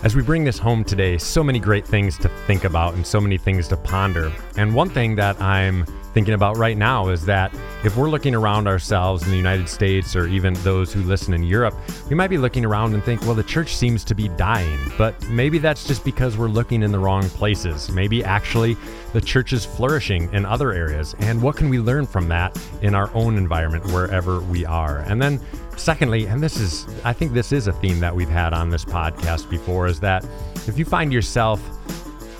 As 0.03 0.15
we 0.15 0.23
bring 0.23 0.45
this 0.45 0.59
home 0.59 0.85
today, 0.85 1.17
so 1.17 1.43
many 1.43 1.59
great 1.59 1.87
things 1.87 2.19
to 2.19 2.29
think 2.47 2.65
about 2.65 2.95
and 2.95 3.05
so 3.05 3.21
many 3.21 3.39
things 3.39 3.67
to 3.69 3.77
ponder. 3.77 4.31
And 4.57 4.75
one 4.75 4.91
thing 4.91 5.17
that 5.17 5.41
I'm 5.41 5.85
thinking 6.13 6.35
about 6.35 6.59
right 6.59 6.77
now 6.77 7.09
is 7.09 7.25
that 7.27 7.53
if 7.83 7.97
we're 7.97 8.11
looking 8.11 8.35
around 8.35 8.69
ourselves 8.69 9.25
in 9.25 9.31
the 9.31 9.37
United 9.37 9.69
States 9.69 10.15
or 10.15 10.27
even 10.29 10.55
those 10.63 10.93
who 10.93 11.03
listen 11.03 11.35
in 11.35 11.43
Europe, 11.43 11.75
we 12.09 12.15
might 12.15 12.29
be 12.29 12.39
looking 12.39 12.65
around 12.65 12.95
and 12.95 13.03
think, 13.03 13.23
well, 13.23 13.35
the 13.35 13.43
church 13.43 13.75
seems 13.75 14.05
to 14.05 14.15
be 14.15 14.29
dying. 14.29 14.79
But 14.99 15.29
maybe 15.29 15.59
that's 15.59 15.87
just 15.87 16.05
because 16.05 16.37
we're 16.37 16.49
looking 16.49 16.83
in 16.83 16.93
the 16.93 16.99
wrong 16.99 17.29
places. 17.31 17.91
Maybe 17.91 18.23
actually 18.23 18.77
the 19.13 19.21
church 19.21 19.53
is 19.53 19.65
flourishing 19.65 20.33
in 20.33 20.45
other 20.45 20.73
areas. 20.73 21.15
And 21.21 21.43
what 21.43 21.57
can 21.57 21.69
we 21.69 21.79
learn 21.79 22.07
from 22.07 22.29
that 22.29 22.57
in 22.83 22.95
our 22.95 23.11
own 23.15 23.37
environment, 23.37 23.87
wherever 23.87 24.41
we 24.41 24.65
are? 24.67 24.99
And 24.99 25.21
then 25.21 25.41
Secondly, 25.77 26.27
and 26.27 26.43
this 26.43 26.59
is, 26.59 26.87
I 27.05 27.13
think 27.13 27.33
this 27.33 27.53
is 27.53 27.67
a 27.67 27.73
theme 27.73 28.01
that 28.01 28.15
we've 28.15 28.29
had 28.29 28.53
on 28.53 28.71
this 28.71 28.85
podcast 28.85 29.49
before, 29.49 29.87
is 29.87 30.01
that 30.01 30.25
if 30.67 30.79
you 30.79 30.85
find 30.85 31.13
yourself, 31.13 31.61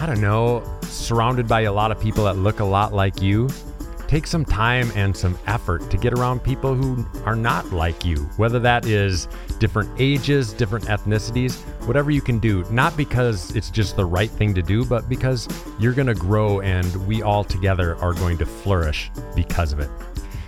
I 0.01 0.07
don't 0.07 0.21
know, 0.21 0.65
surrounded 0.83 1.47
by 1.47 1.63
a 1.63 1.73
lot 1.73 1.91
of 1.93 2.01
people 2.01 2.25
that 2.25 2.37
look 2.37 2.61
a 2.61 2.65
lot 2.65 2.93
like 2.93 3.23
you, 3.23 3.49
take 4.09 4.27
some 4.27 4.45
time 4.45 4.91
and 4.95 5.17
some 5.17 5.39
effort 5.47 5.91
to 5.91 5.97
get 5.97 6.13
around 6.13 6.43
people 6.43 6.75
who 6.75 7.05
are 7.25 7.37
not 7.37 7.73
like 7.73 8.05
you, 8.05 8.17
whether 8.37 8.59
that 8.59 8.87
is 8.87 9.29
different 9.59 9.91
ages, 9.99 10.53
different 10.53 10.85
ethnicities, 10.87 11.61
whatever 11.87 12.11
you 12.11 12.21
can 12.21 12.39
do, 12.39 12.65
not 12.71 12.97
because 12.97 13.55
it's 13.57 13.71
just 13.71 13.97
the 13.97 14.05
right 14.05 14.31
thing 14.31 14.55
to 14.55 14.63
do, 14.63 14.85
but 14.85 15.09
because 15.09 15.49
you're 15.79 15.93
going 15.93 16.07
to 16.07 16.15
grow 16.15 16.61
and 16.61 17.07
we 17.07 17.23
all 17.23 17.45
together 17.45 17.97
are 17.97 18.13
going 18.13 18.39
to 18.39 18.47
flourish 18.47 19.11
because 19.35 19.73
of 19.73 19.81
it. 19.81 19.91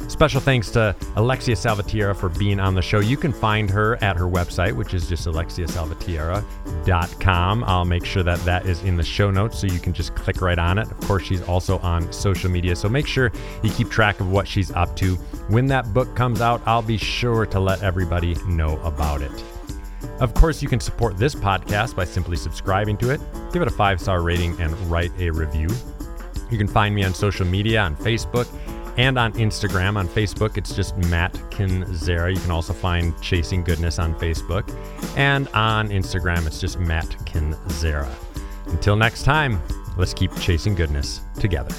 Special 0.09 0.41
thanks 0.41 0.71
to 0.71 0.97
Alexia 1.17 1.55
Salvatierra 1.55 2.15
for 2.15 2.31
being 2.31 2.59
on 2.59 2.75
the 2.75 2.81
show. 2.81 3.01
You 3.01 3.19
can 3.19 3.31
find 3.31 3.71
her 3.71 4.03
at 4.03 4.17
her 4.17 4.25
website, 4.25 4.73
which 4.73 4.95
is 4.95 5.07
just 5.07 5.27
alexiasalvatierra.com. 5.27 7.65
I'll 7.65 7.85
make 7.85 8.07
sure 8.07 8.23
that 8.23 8.39
that 8.41 8.65
is 8.65 8.83
in 8.83 8.97
the 8.97 9.03
show 9.03 9.31
notes 9.31 9.59
so 9.59 9.67
you 9.67 9.79
can 9.79 9.93
just 9.93 10.15
click 10.15 10.41
right 10.41 10.59
on 10.59 10.79
it. 10.79 10.91
Of 10.91 10.99
course, 11.01 11.25
she's 11.25 11.43
also 11.43 11.77
on 11.81 12.11
social 12.11 12.51
media, 12.51 12.75
so 12.75 12.89
make 12.89 13.07
sure 13.07 13.31
you 13.63 13.71
keep 13.71 13.91
track 13.91 14.21
of 14.21 14.31
what 14.31 14.49
she's 14.49 14.71
up 14.73 14.97
to. 14.97 15.17
When 15.49 15.67
that 15.67 15.93
book 15.93 16.17
comes 16.17 16.41
out, 16.41 16.63
I'll 16.65 16.81
be 16.81 16.97
sure 16.97 17.45
to 17.45 17.61
let 17.61 17.83
everybody 17.83 18.35
know 18.47 18.81
about 18.81 19.21
it. 19.21 19.45
Of 20.21 20.33
course, 20.33 20.63
you 20.63 20.69
can 20.69 20.81
support 20.81 21.19
this 21.19 21.35
podcast 21.35 21.95
by 21.95 22.07
simply 22.07 22.39
subscribing 22.39 22.97
to 22.99 23.11
it, 23.11 23.21
give 23.53 23.61
it 23.61 23.69
a 23.69 23.73
five 23.73 24.01
star 24.01 24.23
rating, 24.23 24.59
and 24.59 24.75
write 24.91 25.13
a 25.19 25.29
review. 25.31 25.69
You 26.51 26.57
can 26.57 26.67
find 26.67 26.95
me 26.95 27.05
on 27.05 27.13
social 27.13 27.47
media 27.47 27.83
on 27.83 27.95
Facebook 27.95 28.49
and 28.99 29.17
on 29.17 29.33
Instagram. 29.35 29.97
On 29.97 30.07
Facebook, 30.07 30.59
it's 30.59 30.75
just 30.75 30.97
Matt 31.07 31.33
Kendziera. 31.51 32.35
You 32.35 32.41
can 32.41 32.51
also 32.51 32.75
find 32.75 33.19
Chasing 33.23 33.65
Goodness 33.65 33.99
on 33.99 34.15
Facebook. 34.17 34.69
And 35.17 35.49
on 35.49 35.89
Instagram, 35.89 36.47
it's 36.47 36.61
just 36.61 36.79
Matt 36.79 37.09
Kendziera. 37.25 38.13
Until 38.67 38.97
next 38.97 39.23
time, 39.23 39.63
let's 39.97 40.13
keep 40.13 40.35
chasing 40.37 40.75
goodness 40.75 41.23
together. 41.41 41.75